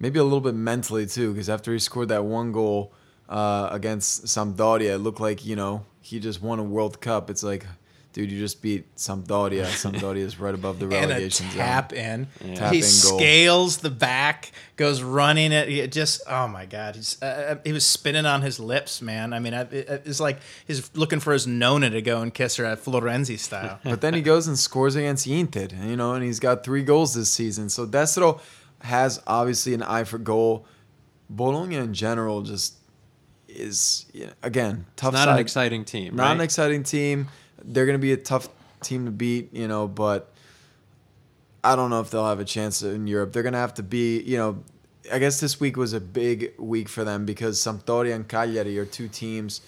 [0.00, 1.32] maybe a little bit mentally too.
[1.32, 2.92] Because after he scored that one goal
[3.28, 7.30] uh, against Sampdoria, it looked like you know he just won a World Cup.
[7.30, 7.66] It's like,
[8.12, 9.64] dude, you just beat Sampdoria.
[9.66, 11.56] Sampdoria is right above the and a relegation zone.
[11.58, 12.28] tap in.
[12.44, 12.54] Yeah.
[12.54, 13.18] Tap he in goal.
[13.18, 15.68] scales the back, goes running it.
[15.68, 19.32] It just, oh my god, he's uh, he was spinning on his lips, man.
[19.32, 22.56] I mean, I- it, it's like he's looking for his Nona to go and kiss
[22.56, 23.80] her at Florenzi style.
[23.82, 27.14] But then he goes and scores against Inter, you know, and he's got three goals
[27.14, 27.68] this season.
[27.70, 28.40] So Destro
[28.82, 30.66] has obviously an eye for goal.
[31.30, 32.74] Bologna in general just
[33.54, 35.14] is, you know, again, tough.
[35.14, 36.32] It's not an exciting team, Not right?
[36.32, 37.28] an exciting team.
[37.62, 38.48] They're going to be a tough
[38.82, 40.32] team to beat, you know, but
[41.62, 43.32] I don't know if they'll have a chance in Europe.
[43.32, 44.62] They're going to have to be, you know,
[45.12, 48.84] I guess this week was a big week for them because Sampdoria and Cagliari are
[48.86, 49.60] two teams.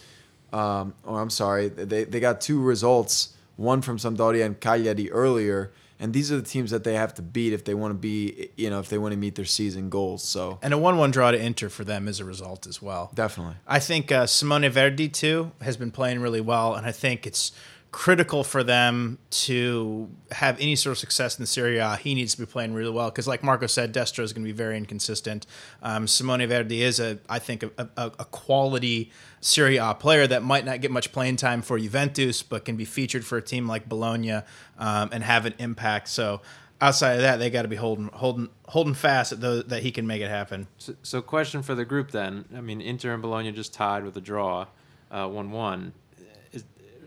[0.53, 5.73] Um, or I'm sorry, they, they got two results, one from Sampdoria and Cagliari earlier.
[5.99, 8.51] And these are the teams that they have to beat if they want to be,
[8.57, 10.23] you know, if they want to meet their season goals.
[10.23, 13.11] So And a one-one draw to Inter for them is a result as well.
[13.15, 13.55] definitely.
[13.67, 17.53] I think uh, Simone Verdi too has been playing really well, and I think it's
[17.97, 21.97] critical for them to have any sort of success in the Serie A.
[21.97, 24.53] He needs to be playing really well because, like Marco said, Destro is going to
[24.53, 25.47] be very inconsistent.
[25.83, 30.43] Um, Simone Verdi is a, I think, a, a, a quality Serie A player that
[30.43, 33.67] might not get much playing time for Juventus, but can be featured for a team
[33.67, 34.43] like Bologna
[34.79, 36.09] um, and have an impact.
[36.09, 36.43] So.
[36.79, 40.07] Outside of that, they got to be holding, holding, holding fast at that he can
[40.07, 40.67] make it happen.
[40.77, 42.45] So, so, question for the group then.
[42.55, 44.67] I mean, Inter and Bologna just tied with a draw,
[45.11, 45.95] uh, one-one.
[46.06, 46.06] Is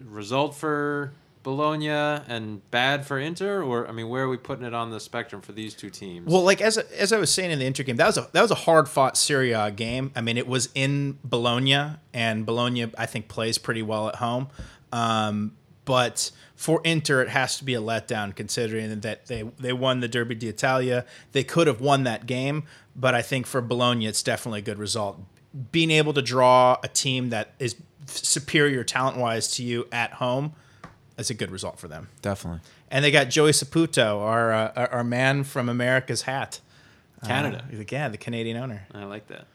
[0.03, 4.73] result for Bologna and bad for Inter, or I mean, where are we putting it
[4.73, 6.27] on the spectrum for these two teams?
[6.31, 8.41] Well, like as as I was saying in the Inter game, that was a that
[8.41, 10.11] was a hard fought Serie A game.
[10.15, 14.49] I mean, it was in Bologna, and Bologna I think plays pretty well at home.
[14.91, 20.01] Um, but for Inter, it has to be a letdown considering that they they won
[20.01, 21.05] the Derby d'Italia.
[21.31, 22.63] They could have won that game,
[22.95, 25.21] but I think for Bologna, it's definitely a good result.
[25.71, 27.75] Being able to draw a team that is
[28.17, 30.53] superior talent wise to you at home,
[31.15, 32.07] that's a good result for them.
[32.21, 32.61] Definitely.
[32.91, 36.59] And they got Joey Saputo, our uh, our- our man from America's Hat,
[37.25, 37.63] Canada.
[37.71, 38.87] Uh, yeah, the Canadian owner.
[38.93, 39.45] I like that.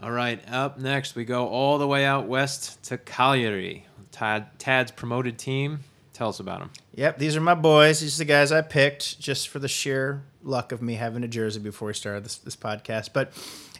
[0.00, 4.92] All right, up next we go all the way out west to Cagliari, Tad, Tad's
[4.92, 5.80] promoted team.
[6.12, 6.70] Tell us about them.
[6.94, 8.00] Yep, these are my boys.
[8.00, 11.28] These are the guys I picked just for the sheer luck of me having a
[11.28, 13.10] jersey before we started this, this podcast.
[13.12, 13.32] But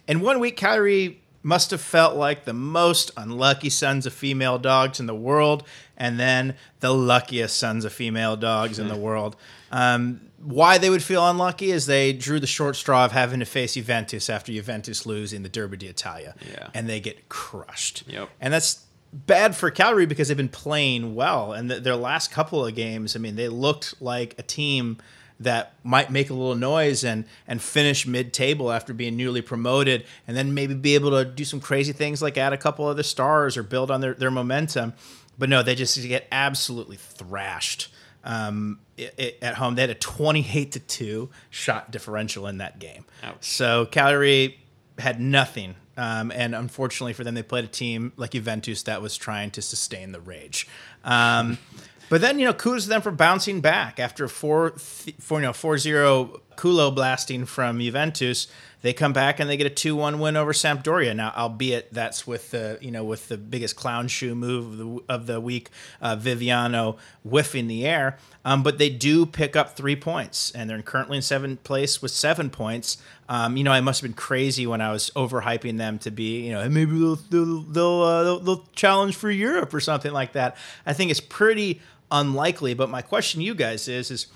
[0.07, 4.99] in one week, Cagliari must have felt like the most unlucky sons of female dogs
[4.99, 5.63] in the world,
[5.97, 9.35] and then the luckiest sons of female dogs in the world.
[9.71, 13.45] Um, why they would feel unlucky is they drew the short straw of having to
[13.45, 16.69] face Juventus after Juventus lose in the Derby d'Italia, Yeah.
[16.73, 18.03] and they get crushed.
[18.07, 18.29] Yep.
[18.39, 22.63] And that's bad for Cagliari because they've been playing well, and th- their last couple
[22.65, 24.97] of games, I mean, they looked like a team
[25.39, 30.35] that might make a little noise and and finish mid-table after being newly promoted, and
[30.35, 33.57] then maybe be able to do some crazy things like add a couple other stars
[33.57, 34.93] or build on their, their momentum.
[35.37, 37.89] But no, they just get absolutely thrashed
[38.23, 39.75] um, it, it, at home.
[39.75, 43.05] They had a 28 to 2 shot differential in that game.
[43.23, 43.37] Ouch.
[43.39, 44.59] So Cagliari
[44.97, 45.75] had nothing.
[45.97, 49.61] Um, and unfortunately for them, they played a team like Juventus that was trying to
[49.61, 50.67] sustain the rage.
[51.03, 51.57] Um,
[52.09, 55.45] but then, you know, kudos to them for bouncing back after 4 th- four, you
[55.45, 58.47] know, 4 0 culo blasting from Juventus.
[58.81, 61.15] They come back and they get a 2 1 win over Sampdoria.
[61.15, 65.13] Now, albeit that's with the, you know, with the biggest clown shoe move of the,
[65.13, 65.69] of the week,
[66.01, 68.17] uh, Viviano whiffing the air.
[68.45, 72.11] Um, but they do pick up three points, and they're currently in seventh place with
[72.11, 72.97] seven points.
[73.27, 76.45] Um, you know, I must have been crazy when I was overhyping them to be,
[76.45, 80.33] you know, maybe they'll they'll they'll, uh, they'll, they'll challenge for Europe or something like
[80.33, 80.55] that.
[80.85, 81.81] I think it's pretty
[82.11, 82.73] unlikely.
[82.73, 84.27] But my question to you guys is, is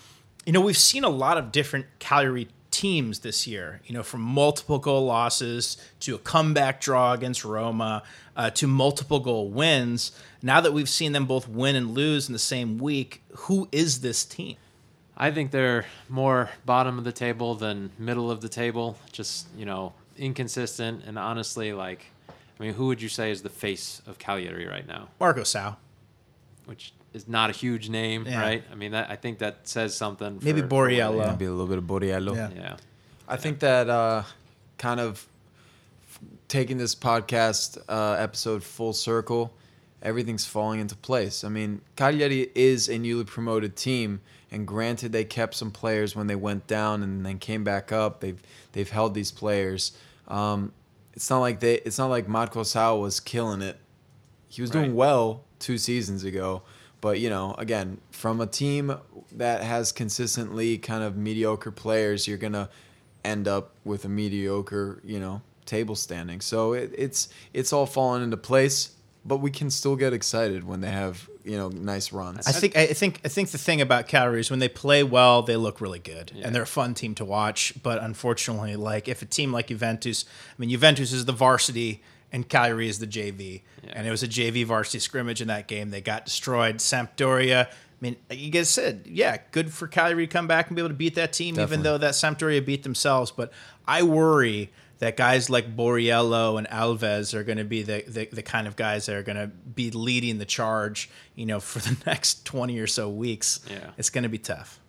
[0.46, 4.22] you know, we've seen a lot of different Cagliari teams this year, you know, from
[4.22, 8.04] multiple goal losses to a comeback draw against Roma
[8.36, 10.12] uh, to multiple goal wins.
[10.42, 14.02] Now that we've seen them both win and lose in the same week, who is
[14.02, 14.58] this team?
[15.16, 18.98] I think they're more bottom of the table than middle of the table.
[19.12, 23.50] Just you know, inconsistent and honestly, like, I mean, who would you say is the
[23.50, 25.10] face of Cagliari right now?
[25.20, 25.78] Marco Sau.
[26.66, 28.42] Which is not a huge name, Yeah.
[28.42, 28.64] right?
[28.72, 30.40] I mean, that I think that says something.
[30.42, 31.28] Maybe for- for what Borriello.
[31.32, 32.36] Maybe a little bit of Borriello.
[32.36, 32.50] Yeah.
[32.56, 32.76] Yeah.
[33.28, 34.24] I think that uh,
[34.78, 35.28] kind of
[36.48, 39.54] taking this podcast uh, episode full circle,
[40.02, 41.44] everything's falling into place.
[41.44, 46.28] I mean, Cagliari is a newly promoted team, and granted, they kept some players when
[46.28, 48.20] they went down and then came back up.
[48.20, 48.42] They've
[48.74, 49.94] they've held these players.
[50.28, 50.72] Um,
[51.14, 51.76] it's not like they.
[51.76, 53.80] It's not like Marco Sau was killing it.
[54.50, 56.62] He was doing well two seasons ago,
[57.04, 58.96] but you know, again, from a team
[59.34, 62.70] that has consistently kind of mediocre players, you're gonna
[63.26, 66.40] end up with a mediocre, you know, table standing.
[66.40, 68.92] So it, it's it's all falling into place,
[69.26, 72.48] but we can still get excited when they have you know nice runs.
[72.48, 75.42] I think I think I think the thing about Cagliari is when they play well,
[75.42, 76.46] they look really good, Yeah.
[76.46, 77.74] and they're a fun team to watch.
[77.84, 82.02] But unfortunately, like if a team like Juventus, I mean Juventus is the varsity
[82.34, 83.92] and Cagliari is the JV, Yeah.
[83.96, 85.92] and it was a JV varsity scrimmage in that game.
[85.92, 86.78] They got destroyed.
[86.78, 87.68] Sampdoria.
[87.68, 87.72] I
[88.02, 90.96] mean, you guys said, yeah, good for Cagliari to come back and be able to
[90.96, 93.32] beat that team, even though that Sampdoria beat themselves.
[93.32, 93.54] But
[93.88, 98.42] I worry that guys like Borriello and Alves are going to be the, the, the
[98.44, 101.96] kind of guys that are going to be leading the charge, you know, for the
[102.06, 103.62] next 20 or so weeks.
[103.70, 103.92] Yeah.
[103.98, 104.80] It's going to be tough.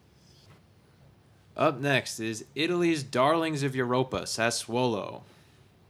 [1.56, 5.22] Up next is Italy's darlings of Europa, Sassuolo.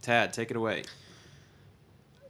[0.03, 0.83] Tad, take it away.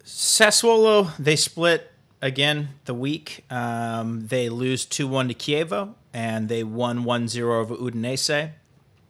[0.04, 1.90] Sassuolo, they split
[2.20, 3.44] again the week.
[3.50, 8.50] Um, they lose 2 1 to Chievo, and they won 1 0 over Udinese.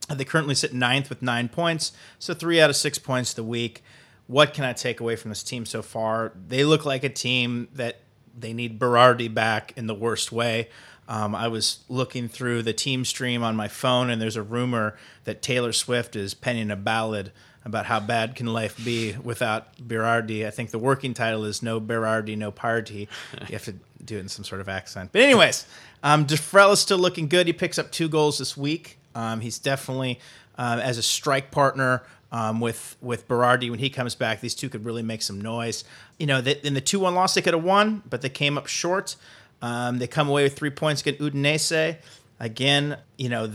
[0.08, 3.82] They currently sit ninth with nine points, so three out of six points the week.
[4.26, 6.32] What can I take away from this team so far?
[6.46, 8.00] They look like a team that
[8.36, 10.68] they need Berardi back in the worst way.
[11.08, 14.96] Um, I was looking through the team stream on my phone, and there's a rumor
[15.24, 17.32] that Taylor Swift is penning a ballad
[17.64, 20.46] about how bad can life be without Berardi.
[20.46, 23.08] I think the working title is No Berardi, No Party.
[23.48, 25.10] You have to do it in some sort of accent.
[25.12, 25.66] But anyways,
[26.02, 27.46] um, is still looking good.
[27.46, 28.98] He picks up two goals this week.
[29.14, 30.20] Um, he's definitely
[30.58, 32.02] uh, as a strike partner
[32.32, 34.40] um, with with Berardi when he comes back.
[34.40, 35.84] These two could really make some noise.
[36.18, 38.58] You know, they, in the two one loss they could have won, but they came
[38.58, 39.16] up short.
[39.62, 41.96] Um, they come away with three points against Udinese.
[42.40, 43.50] Again, you know.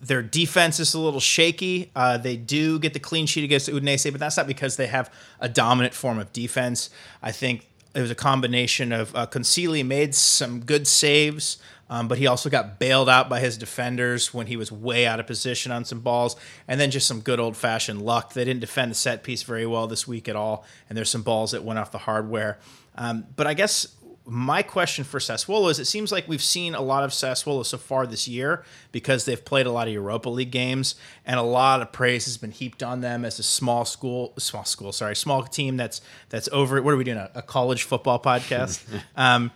[0.00, 1.90] Their defense is a little shaky.
[1.94, 5.12] Uh, they do get the clean sheet against Udinese, but that's not because they have
[5.40, 6.88] a dominant form of defense.
[7.22, 11.58] I think it was a combination of uh, Consigli made some good saves,
[11.90, 15.20] um, but he also got bailed out by his defenders when he was way out
[15.20, 16.36] of position on some balls,
[16.68, 18.32] and then just some good old fashioned luck.
[18.32, 21.22] They didn't defend the set piece very well this week at all, and there's some
[21.22, 22.58] balls that went off the hardware.
[22.96, 23.88] Um, but I guess
[24.30, 27.76] my question for Sassuolo is it seems like we've seen a lot of Sassuolo so
[27.76, 30.94] far this year because they've played a lot of Europa League games
[31.26, 34.64] and a lot of praise has been heaped on them as a small school small
[34.64, 38.20] school sorry small team that's that's over what are we doing a, a college football
[38.20, 38.82] podcast?
[39.16, 39.50] Um,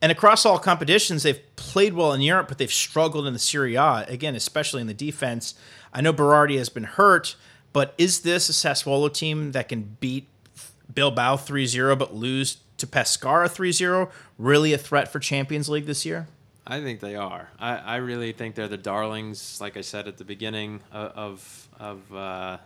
[0.00, 3.74] and across all competitions they've played well in Europe but they've struggled in the Serie
[3.74, 5.54] A again especially in the defense.
[5.92, 7.34] I know Berardi has been hurt
[7.72, 10.28] but is this a Sassuolo team that can beat
[10.94, 16.26] Bilbao 3-0 but lose to Pescara 3-0 really a threat for Champions League this year?
[16.66, 17.50] I think they are.
[17.60, 22.12] I, I really think they're the darlings, like I said at the beginning of of,
[22.14, 22.58] uh,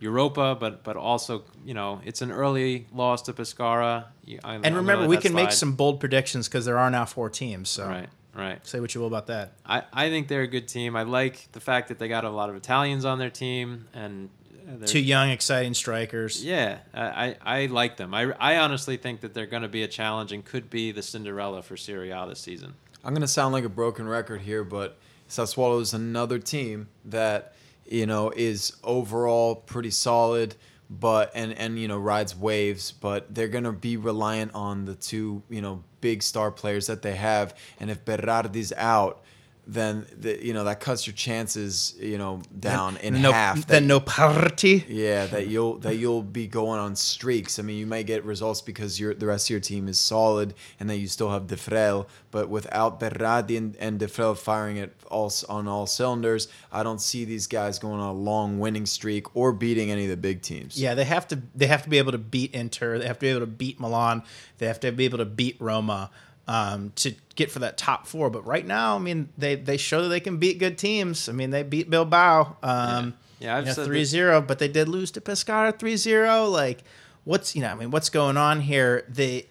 [0.00, 4.06] Europa, but but also you know it's an early loss to Pescara.
[4.42, 7.30] I- And gonna remember, we can make some bold predictions because there are now four
[7.30, 7.68] teams.
[7.70, 8.66] So right, right.
[8.66, 9.52] say what you will about that.
[9.64, 10.96] I, I think they're a good team.
[10.96, 14.28] I like the fact that they got a lot of Italians on their team and
[14.66, 16.44] Uh, two young, exciting strikers.
[16.44, 18.14] Yeah, I, I, I like them.
[18.14, 21.02] I, I honestly think that they're going to be a challenge and could be the
[21.02, 22.74] Cinderella for Serie A this season.
[23.04, 24.96] I'm gonna sound like a broken record here, but
[25.28, 27.54] Sassuolo is another team that
[27.84, 30.54] you know is overall pretty solid,
[30.88, 35.42] but and and you know rides waves, but they're gonna be reliant on the two
[35.50, 39.22] you know big star players that they have, and if Berardi's out.
[39.64, 43.64] Then the, you know that cuts your chances, you know, down in no, half.
[43.66, 44.84] Then That- no party.
[44.88, 47.60] yeah, that you'll that you'll be going on streaks.
[47.60, 50.54] I mean, you may get results because your the rest of your team is solid,
[50.80, 52.06] and that you still have De Defrel.
[52.32, 57.24] But without Berardi and, and Defrel firing it all on all cylinders, I don't see
[57.24, 60.76] these guys going on a long winning streak or beating any of the big teams.
[60.80, 61.40] Yeah, they have to.
[61.54, 62.98] They have to be able to beat Inter.
[62.98, 64.24] They have to be able to beat Milan.
[64.58, 66.10] They have to be able to beat Roma
[66.48, 68.30] um, to get for that top four.
[68.30, 71.28] But right now, I mean, they they show that they can beat good teams.
[71.28, 72.56] I mean, they beat Bilbao.
[72.62, 76.52] Um, Yeah, I've you know, said 3-0, but they did lose to Pescara 3-0.
[76.52, 76.84] Like,
[77.24, 77.70] what's you know?
[77.70, 79.04] I mean, what's going on here?
[79.08, 79.46] They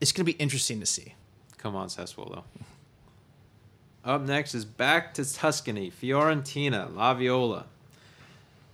[0.00, 1.14] it's going to be interesting to see.
[1.58, 2.44] Come on, Sassuolo.
[4.02, 7.66] Up next is back to Tuscany, Fiorentina, La Viola.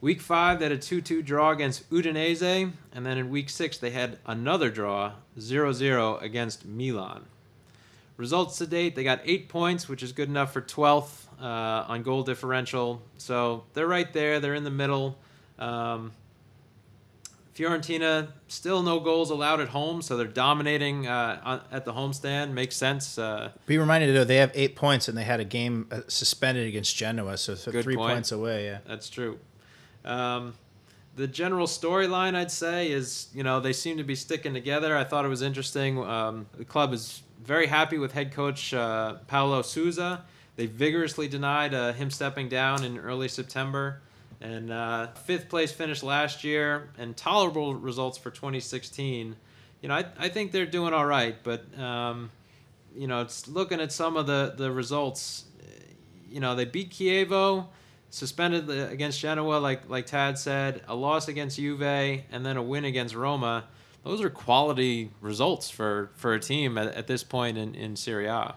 [0.00, 3.76] Week five, they had a 2 2 draw against Udinese, and then in week six,
[3.78, 7.24] they had another draw, 0 0 against Milan.
[8.16, 11.44] Results to date, they got eight points, which is good enough for 12th uh,
[11.88, 13.02] on goal differential.
[13.18, 15.18] So they're right there, they're in the middle.
[15.58, 16.12] Um,
[17.54, 22.52] Fiorentina still no goals allowed at home, so they're dominating uh, on, at the homestand.
[22.52, 23.18] Makes sense.
[23.18, 26.66] Uh, Be reminded though they have eight points and they had a game uh, suspended
[26.66, 28.12] against Genoa, so, three point.
[28.12, 28.66] points away.
[28.66, 28.78] Yeah.
[28.86, 29.38] That's true.
[30.04, 30.54] Um,
[31.16, 34.94] the general storyline, I'd say, is you know they seem to be sticking together.
[34.94, 35.98] I thought it was interesting.
[35.98, 40.24] Um, the club is very happy with head coach uh, Paulo Sousa.
[40.56, 44.00] They vigorously denied uh, him stepping down in early September,
[44.40, 49.36] and uh, fifth place finish last year, and tolerable results for 2016.
[49.82, 52.30] You know, I, I think they're doing all right, but um,
[52.94, 55.44] you know, it's looking at some of the the results.
[56.28, 57.66] You know, they beat Chievo
[58.10, 62.84] suspended against Genoa, like like Tad said, a loss against Juve, and then a win
[62.84, 63.64] against Roma.
[64.06, 68.26] Those are quality results for, for a team at, at this point in, in Serie
[68.26, 68.54] A.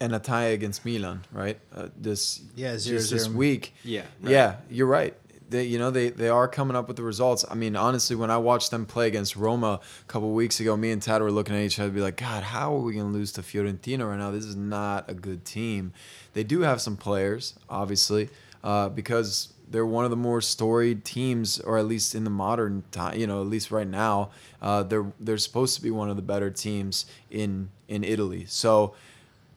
[0.00, 1.58] and a tie against Milan, right?
[1.74, 3.36] Uh, this Yeah, just zero, this zero.
[3.36, 3.72] week.
[3.84, 4.02] Yeah.
[4.22, 5.14] Yeah, you're right.
[5.48, 7.44] They, you know, they, they are coming up with the results.
[7.48, 10.90] I mean, honestly, when I watched them play against Roma a couple weeks ago, me
[10.90, 13.06] and Tad were looking at each other, and be like, God, how are we going
[13.06, 14.30] to lose to Fiorentina right now?
[14.32, 15.92] This is not a good team.
[16.32, 18.28] They do have some players, obviously,
[18.64, 22.84] uh, because they're one of the more storied teams, or at least in the modern
[22.92, 23.18] time.
[23.18, 24.30] You know, at least right now,
[24.62, 28.44] uh, they're they're supposed to be one of the better teams in in Italy.
[28.48, 28.94] So.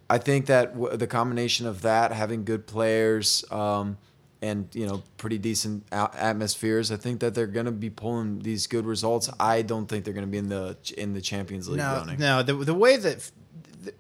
[0.10, 3.98] I think that w- the combination of that, having good players, um,
[4.42, 8.40] and you know, pretty decent a- atmospheres, I think that they're going to be pulling
[8.40, 9.30] these good results.
[9.38, 12.20] I don't think they're going to be in the in the Champions League No, running.
[12.20, 12.42] no.
[12.42, 13.30] The the way that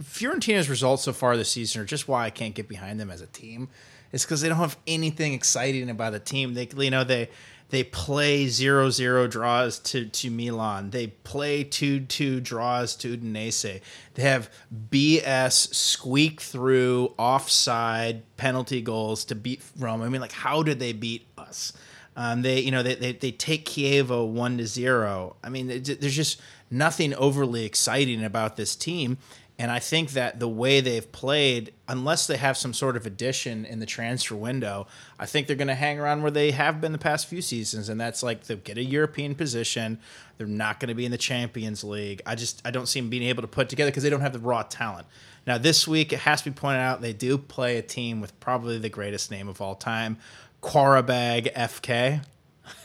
[0.01, 3.19] Fiorentina's results so far this season are just why I can't get behind them as
[3.19, 3.67] a team.
[4.11, 6.53] It's because they don't have anything exciting about the team.
[6.53, 7.29] They you know they
[7.69, 10.91] they play 0-0 draws to to Milan.
[10.91, 13.81] They play 2-2 draws to Udinese.
[14.13, 14.49] They have
[14.89, 20.05] BS squeak through offside penalty goals to beat Roma.
[20.05, 21.73] I mean, like how did they beat us?
[22.15, 23.65] Um, they, you know, they, they, they take
[24.57, 25.35] to zero.
[25.43, 26.41] I mean, there's just
[26.71, 29.19] nothing overly exciting about this team.
[29.59, 33.65] And I think that the way they've played, unless they have some sort of addition
[33.65, 34.85] in the transfer window,
[35.19, 37.89] I think they're going to hang around where they have been the past few seasons,
[37.89, 39.99] and that's like they'll get a European position.
[40.37, 42.21] They're not going to be in the Champions League.
[42.23, 44.33] I just I don't see them being able to put together because they don't have
[44.33, 45.07] the raw talent.
[45.47, 48.39] Now this week, it has to be pointed out they do play a team with
[48.39, 50.17] probably the greatest name of all time,
[50.61, 52.23] Quarabag FK.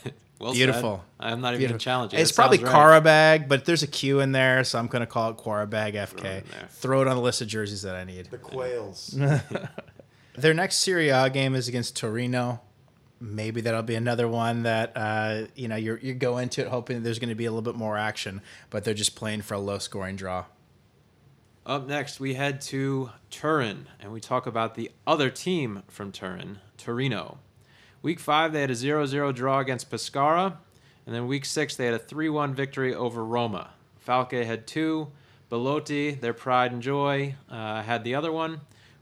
[0.43, 0.57] Well said.
[0.57, 1.05] Beautiful.
[1.21, 1.85] I'm not even Beautiful.
[1.85, 2.19] going to it.
[2.19, 3.01] It's It probably sounds right.
[3.03, 6.17] Carabag, but there's a Q in there, so I'm going to call it Quarabag FK.
[6.17, 6.45] Throw it.
[6.69, 8.25] Throw it on the list of jerseys that I need.
[8.25, 9.17] The Quails.
[10.37, 12.59] Their next Serie A game is against Torino.
[13.21, 17.03] Maybe that'll be another one that uh, you know you you go into it hoping
[17.03, 19.59] there's going to be a little bit more action, but they're just playing for a
[19.59, 20.43] low scoring draw.
[21.65, 26.59] Up next, we head to Turin, and we talk about the other team from Turin,
[26.77, 27.37] Torino.
[28.03, 30.57] Week five, they had a 0 0 draw against Pescara,
[31.05, 33.71] and then week six, they had a 3 1 victory over Roma.
[34.05, 35.07] Falque had two.
[35.49, 38.59] Belotti, their pride and joy, uh, had the other one.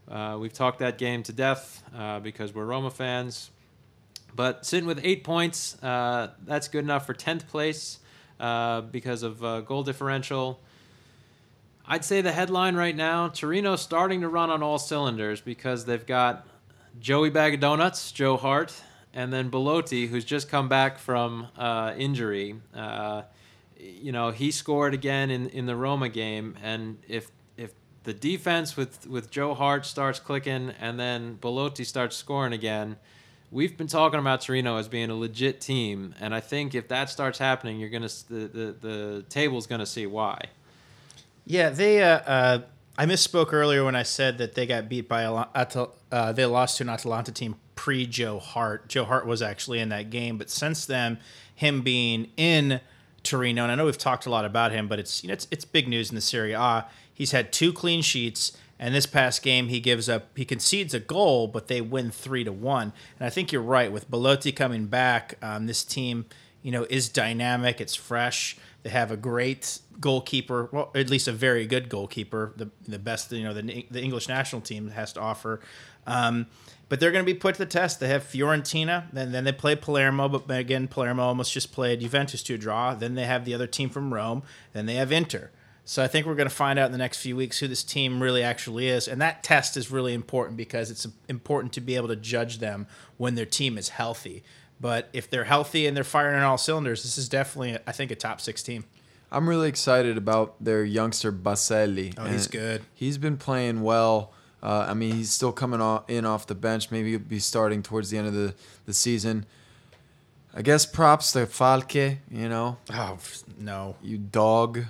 [0.08, 3.50] Uh, we've talked that game to death uh, because we're Roma fans.
[4.36, 7.98] But sitting with eight points, uh, that's good enough for 10th place
[8.38, 10.60] uh, because of uh, goal differential.
[11.86, 16.06] I'd say the headline right now Torino starting to run on all cylinders because they've
[16.06, 16.46] got
[17.00, 18.74] Joey Bag of Donuts, Joe Hart,
[19.14, 22.56] and then Belotti, who's just come back from uh, injury.
[22.74, 23.22] Uh,
[23.78, 27.72] you know, he scored again in, in the Roma game, and if if
[28.04, 32.96] the defense with, with Joe Hart starts clicking and then Belotti starts scoring again,
[33.50, 37.10] we've been talking about Torino as being a legit team, and I think if that
[37.10, 40.40] starts happening, you're gonna the the, the table's gonna see why.
[41.44, 42.02] Yeah, they.
[42.02, 42.58] Uh, uh,
[42.96, 46.44] I misspoke earlier when I said that they got beat by a Atal- uh, they
[46.44, 48.88] lost to an Atalanta team pre Joe Hart.
[48.88, 51.18] Joe Hart was actually in that game, but since then,
[51.52, 52.80] him being in
[53.24, 55.48] Torino, and I know we've talked a lot about him, but it's you know it's,
[55.50, 56.86] it's big news in the Serie A.
[57.12, 61.00] He's had two clean sheets, and this past game he gives up he concedes a
[61.00, 62.92] goal, but they win three to one.
[63.18, 65.36] And I think you're right with Belotti coming back.
[65.42, 66.26] Um, this team,
[66.62, 67.80] you know, is dynamic.
[67.80, 68.56] It's fresh.
[68.84, 73.32] They have a great goalkeeper, well, at least a very good goalkeeper, the the best
[73.32, 75.58] you know the the English national team has to offer.
[76.06, 76.46] Um,
[76.92, 78.00] but they're going to be put to the test.
[78.00, 82.42] They have Fiorentina, then then they play Palermo, but again Palermo almost just played Juventus
[82.42, 82.94] to a draw.
[82.94, 84.42] Then they have the other team from Rome.
[84.74, 85.50] Then they have Inter.
[85.86, 87.82] So I think we're going to find out in the next few weeks who this
[87.82, 91.96] team really actually is, and that test is really important because it's important to be
[91.96, 92.86] able to judge them
[93.16, 94.44] when their team is healthy.
[94.78, 98.10] But if they're healthy and they're firing on all cylinders, this is definitely, I think,
[98.10, 98.84] a top six team.
[99.30, 102.12] I'm really excited about their youngster Baselli.
[102.18, 102.82] Oh, he's good.
[102.94, 104.34] He's been playing well.
[104.62, 106.90] Uh, I mean, he's still coming off, in off the bench.
[106.90, 108.54] Maybe he'll be starting towards the end of the,
[108.86, 109.46] the season.
[110.54, 113.18] I guess props to Falque, you know, Oh
[113.58, 114.84] no, you dog.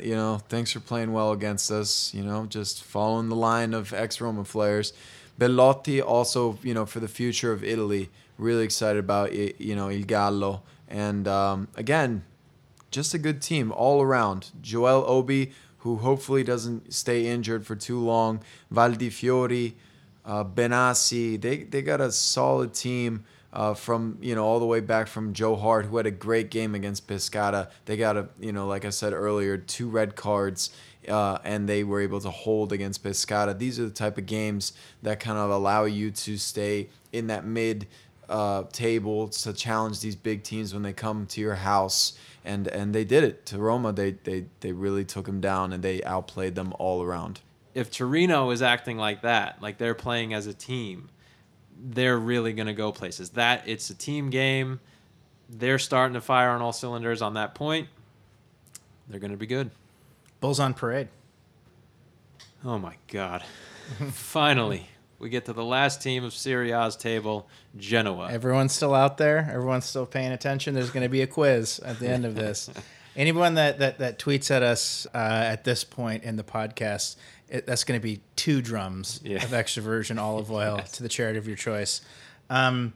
[0.00, 2.12] You know, thanks for playing well against us.
[2.14, 4.92] You know, just following the line of ex Roma players.
[5.38, 10.02] Belotti also, you know, for the future of Italy, really excited about you know Il
[10.04, 12.24] Gallo, and um, again,
[12.90, 14.50] just a good team all around.
[14.60, 18.40] Joel Obi, who hopefully doesn't stay injured for too long.
[18.72, 19.74] Valdifiori,
[20.24, 23.24] uh, Benassi, they they got a solid team.
[23.52, 26.52] Uh, from you know all the way back from Joe Hart, who had a great
[26.52, 27.68] game against Pescara.
[27.84, 30.70] They got a you know like I said earlier, two red cards,
[31.08, 33.58] uh, and they were able to hold against Pescara.
[33.58, 37.44] These are the type of games that kind of allow you to stay in that
[37.44, 37.88] mid
[38.30, 42.18] uh, table to challenge these big teams when they come to your house.
[42.42, 43.92] And and they did it to Roma.
[43.92, 47.40] They they they really took them down and they outplayed them all around.
[47.74, 51.10] If Torino is acting like that, like they're playing as a team,
[51.78, 53.30] they're really going to go places.
[53.30, 54.80] That it's a team game.
[55.50, 57.88] They're starting to fire on all cylinders on that point.
[59.08, 59.70] They're going to be good.
[60.40, 61.08] Bulls on parade.
[62.64, 63.42] Oh my God.
[64.12, 64.88] Finally,
[65.20, 68.30] we get to the last team of Serie A's table, Genoa.
[68.32, 69.48] Everyone's still out there.
[69.52, 70.74] Everyone's still paying attention.
[70.74, 72.68] There's going to be a quiz at the end of this.
[73.16, 77.16] Anyone that, that, that tweets at us uh, at this point in the podcast,
[77.48, 79.44] it, that's going to be two drums Yeah.
[79.44, 82.00] of extra virgin olive oil to the charity of your choice.
[82.48, 82.94] Um,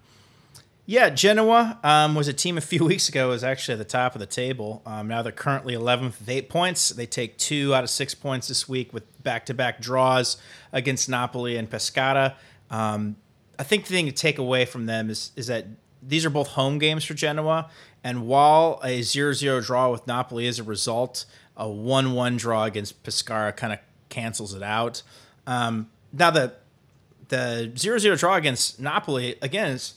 [0.86, 3.28] yeah, Genoa um, was a team a few weeks ago.
[3.28, 4.82] Was actually at the top of the table.
[4.84, 6.90] Um, now they're currently 11th with eight points.
[6.90, 10.36] They take two out of six points this week with back-to-back draws
[10.72, 12.34] against Napoli and Pescara.
[12.70, 13.16] Um,
[13.58, 15.66] I think the thing to take away from them is is that
[16.02, 17.70] these are both home games for Genoa,
[18.02, 21.24] and while a 0-0 draw with Napoli is a result,
[21.56, 23.78] a 1-1 draw against Pescara kind of
[24.10, 25.02] cancels it out.
[25.46, 26.54] Um, now the
[27.28, 29.94] the 0-0 draw against Napoli again is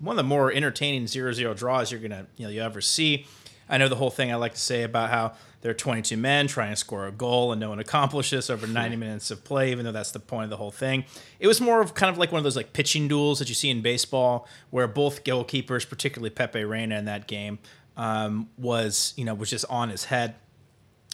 [0.00, 3.26] one of the more entertaining 0-0 draws you're gonna you know you ever see.
[3.68, 6.48] I know the whole thing I like to say about how there are 22 men
[6.48, 9.84] trying to score a goal and no one accomplishes over 90 minutes of play, even
[9.84, 11.04] though that's the point of the whole thing.
[11.38, 13.54] It was more of kind of like one of those like pitching duels that you
[13.54, 17.58] see in baseball, where both goalkeepers, particularly Pepe Reina in that game,
[17.96, 20.34] um, was you know was just on his head.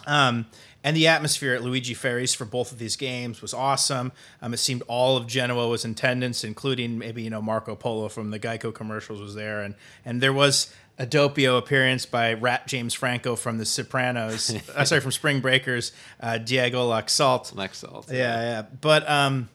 [0.06, 0.46] Um,
[0.86, 4.12] and the atmosphere at Luigi Ferraris for both of these games was awesome.
[4.40, 8.08] Um, it seemed all of Genoa was in attendance, including maybe you know Marco Polo
[8.08, 9.74] from the Geico commercials was there, and
[10.04, 14.54] and there was a Doppio appearance by Rat James Franco from The Sopranos.
[14.76, 17.52] uh, sorry, from Spring Breakers, uh, Diego Laxalt.
[17.52, 18.10] Lexalt.
[18.10, 18.62] Yeah, yeah.
[18.80, 19.48] But um,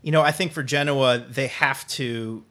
[0.00, 2.44] you know, I think for Genoa, they have to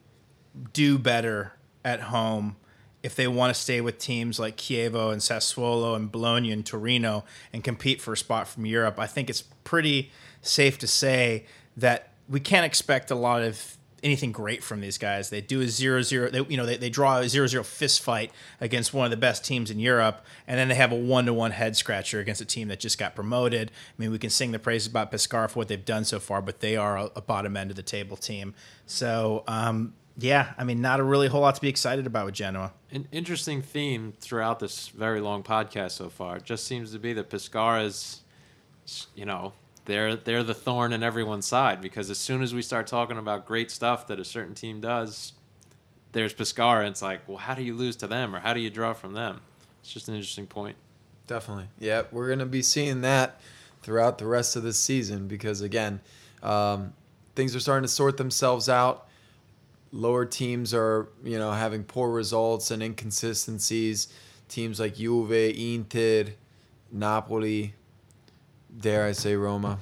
[0.74, 2.56] do better at home
[3.02, 7.24] if they want to stay with teams like Chievo and Sassuolo and Bologna and Torino
[7.52, 8.98] and compete for a spot from Europe.
[8.98, 10.10] I think it's pretty
[10.40, 11.46] safe to say
[11.76, 15.30] that we can't expect a lot of anything great from these guys.
[15.30, 18.92] They do a 0-0, they, you know, they, they draw a 0-0 fist fight against
[18.92, 22.18] one of the best teams in Europe, and then they have a one-to-one head scratcher
[22.18, 23.70] against a team that just got promoted.
[23.70, 26.42] I mean, we can sing the praises about Pescara for what they've done so far,
[26.42, 28.54] but they are a, a bottom end of the table team.
[28.86, 32.34] So, um, Yeah, I mean, not a really whole lot to be excited about with
[32.34, 32.72] Genoa.
[32.90, 36.36] An interesting theme throughout this very long podcast so far.
[36.36, 38.20] It just seems to be that Pescara's,
[39.14, 42.86] you know, they're they're the thorn in everyone's side because as soon as we start
[42.86, 45.32] talking about great stuff that a certain team does,
[46.12, 48.60] there's Pescara, and it's like, well, how do you lose to them or how do
[48.60, 49.40] you draw from them?
[49.80, 50.76] It's just an interesting point.
[51.26, 51.68] Definitely.
[51.78, 53.40] Yeah, we're going to be seeing that
[53.82, 56.00] throughout the rest of this season because, again,
[56.42, 56.92] um,
[57.34, 59.08] things are starting to sort themselves out.
[59.92, 64.08] Lower teams are, you know, having poor results and inconsistencies.
[64.48, 66.32] Teams like Juve, Inter,
[66.90, 67.74] Napoli,
[68.78, 69.78] dare I say Roma,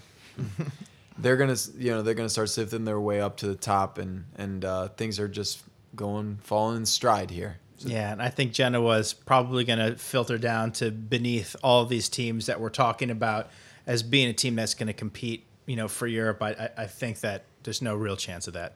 [1.19, 4.25] they're gonna, you know, they're gonna start sifting their way up to the top, and
[4.37, 5.63] and uh, things are just
[5.95, 7.59] going falling in stride here.
[7.79, 12.09] Yeah, and I think Genoa is probably going to filter down to beneath all these
[12.09, 13.51] teams that we're talking about
[13.87, 16.43] as being a team that's going to compete, you know, for Europe.
[16.43, 18.75] I, I, I think that there's no real chance of that.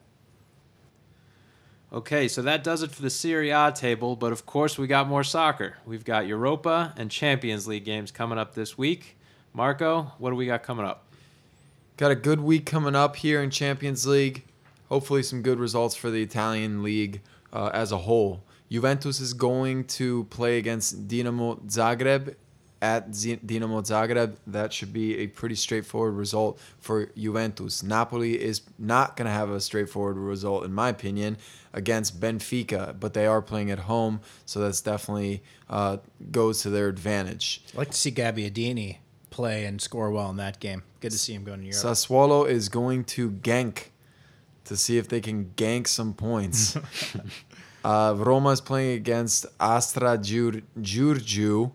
[1.95, 5.07] Okay, so that does it for the Serie A table, but of course we got
[5.07, 5.77] more soccer.
[5.87, 9.17] We've got Europa and Champions League games coming up this week.
[9.53, 11.07] Marco, what do we got coming up?
[11.97, 14.43] Got a good week coming up here in Champions League.
[14.89, 17.21] Hopefully, some good results for the Italian league
[17.53, 18.43] uh, as a whole.
[18.69, 22.35] Juventus is going to play against Dinamo Zagreb
[22.85, 24.37] at Dinamo Zagreb.
[24.47, 27.83] That should be a pretty straightforward result for Juventus.
[27.83, 31.39] Napoli is not going to have a straightforward result, in my opinion,
[31.73, 35.97] against Benfica, but they are playing at home, so that's definitely uh,
[36.31, 37.63] goes to their advantage.
[37.71, 38.99] I'd like to see Gabbiadini
[39.31, 40.83] play and score well in that game.
[41.01, 41.83] Good to see him going to Europe.
[41.83, 43.87] Sassuolo is going to gank
[44.67, 46.77] to see if they can gank some points.
[47.85, 51.73] uh, Roma is playing against Astra Giur- Giurgiu.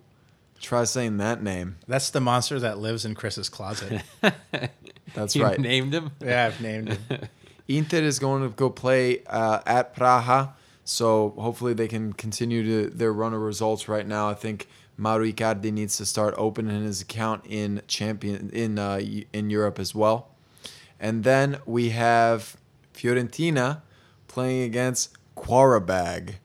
[0.62, 1.78] Try saying that name.
[1.88, 4.02] That's the monster that lives in Chris's closet.
[5.14, 5.60] That's you right.
[5.60, 6.12] named him?
[6.22, 7.00] yeah, I've named him.
[7.68, 10.54] Inter is going to go play uh, at Praha,
[10.84, 14.28] so hopefully they can continue to their run of results right now.
[14.28, 14.68] I think
[14.98, 19.00] Mauro Icardi needs to start opening his account in champion in uh,
[19.32, 20.30] in Europe as well.
[21.00, 22.58] And then we have
[22.94, 23.82] Fiorentina
[24.28, 26.36] playing against Quarabag.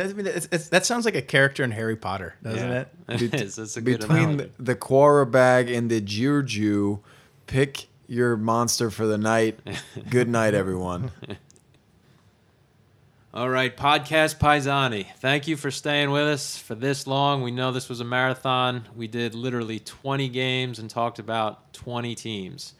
[0.00, 2.80] That, I mean, it's, it's, that sounds like a character in Harry Potter, doesn't Yeah,
[2.80, 2.88] it?
[3.22, 3.56] It is.
[3.56, 4.50] That's a good Between analogy.
[4.56, 7.00] the, the Quarabag and the Giurgiu,
[7.46, 9.60] pick your monster for the night.
[10.10, 11.10] Good night, everyone.
[13.32, 15.06] All right, podcast Paisani.
[15.18, 17.42] Thank you for staying with us for this long.
[17.42, 18.86] We know this was a marathon.
[18.96, 22.74] We did literally 20 games and talked about 20 teams.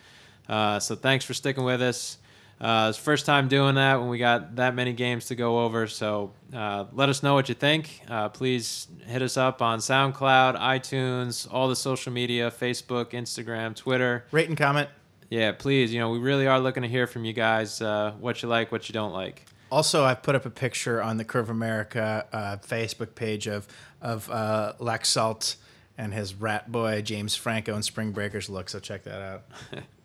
[0.48, 2.18] Uh, so thanks for sticking with us.
[2.60, 5.86] Uh, it's first time doing that when we got that many games to go over.
[5.86, 8.02] So uh, let us know what you think.
[8.08, 14.26] Uh, please hit us up on SoundCloud, iTunes, all the social media Facebook, Instagram, Twitter.
[14.30, 14.90] Rate and comment.
[15.30, 15.92] Yeah, please.
[15.92, 18.70] You know, we really are looking to hear from you guys uh, what you like,
[18.70, 19.46] what you don't like.
[19.70, 23.68] Also, I've put up a picture on the Curve America uh, Facebook page of
[24.02, 25.56] of uh, Laxalt
[25.96, 28.68] and his rat boy James Franco and Spring Breakers look.
[28.68, 29.42] So check that out.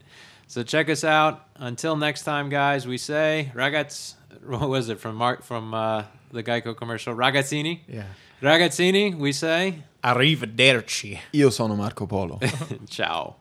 [0.48, 1.48] So check us out.
[1.56, 2.88] Until next time, guys.
[2.88, 4.16] We say ragazz.
[4.46, 7.16] What was it from Mark from uh, the Geico commercial?
[7.16, 7.80] Ragazzini.
[7.88, 8.04] Yeah.
[8.42, 9.18] Ragazzini.
[9.18, 11.18] We say Arrivederci.
[11.34, 12.40] Io sono Marco Polo.
[12.88, 13.38] ciao.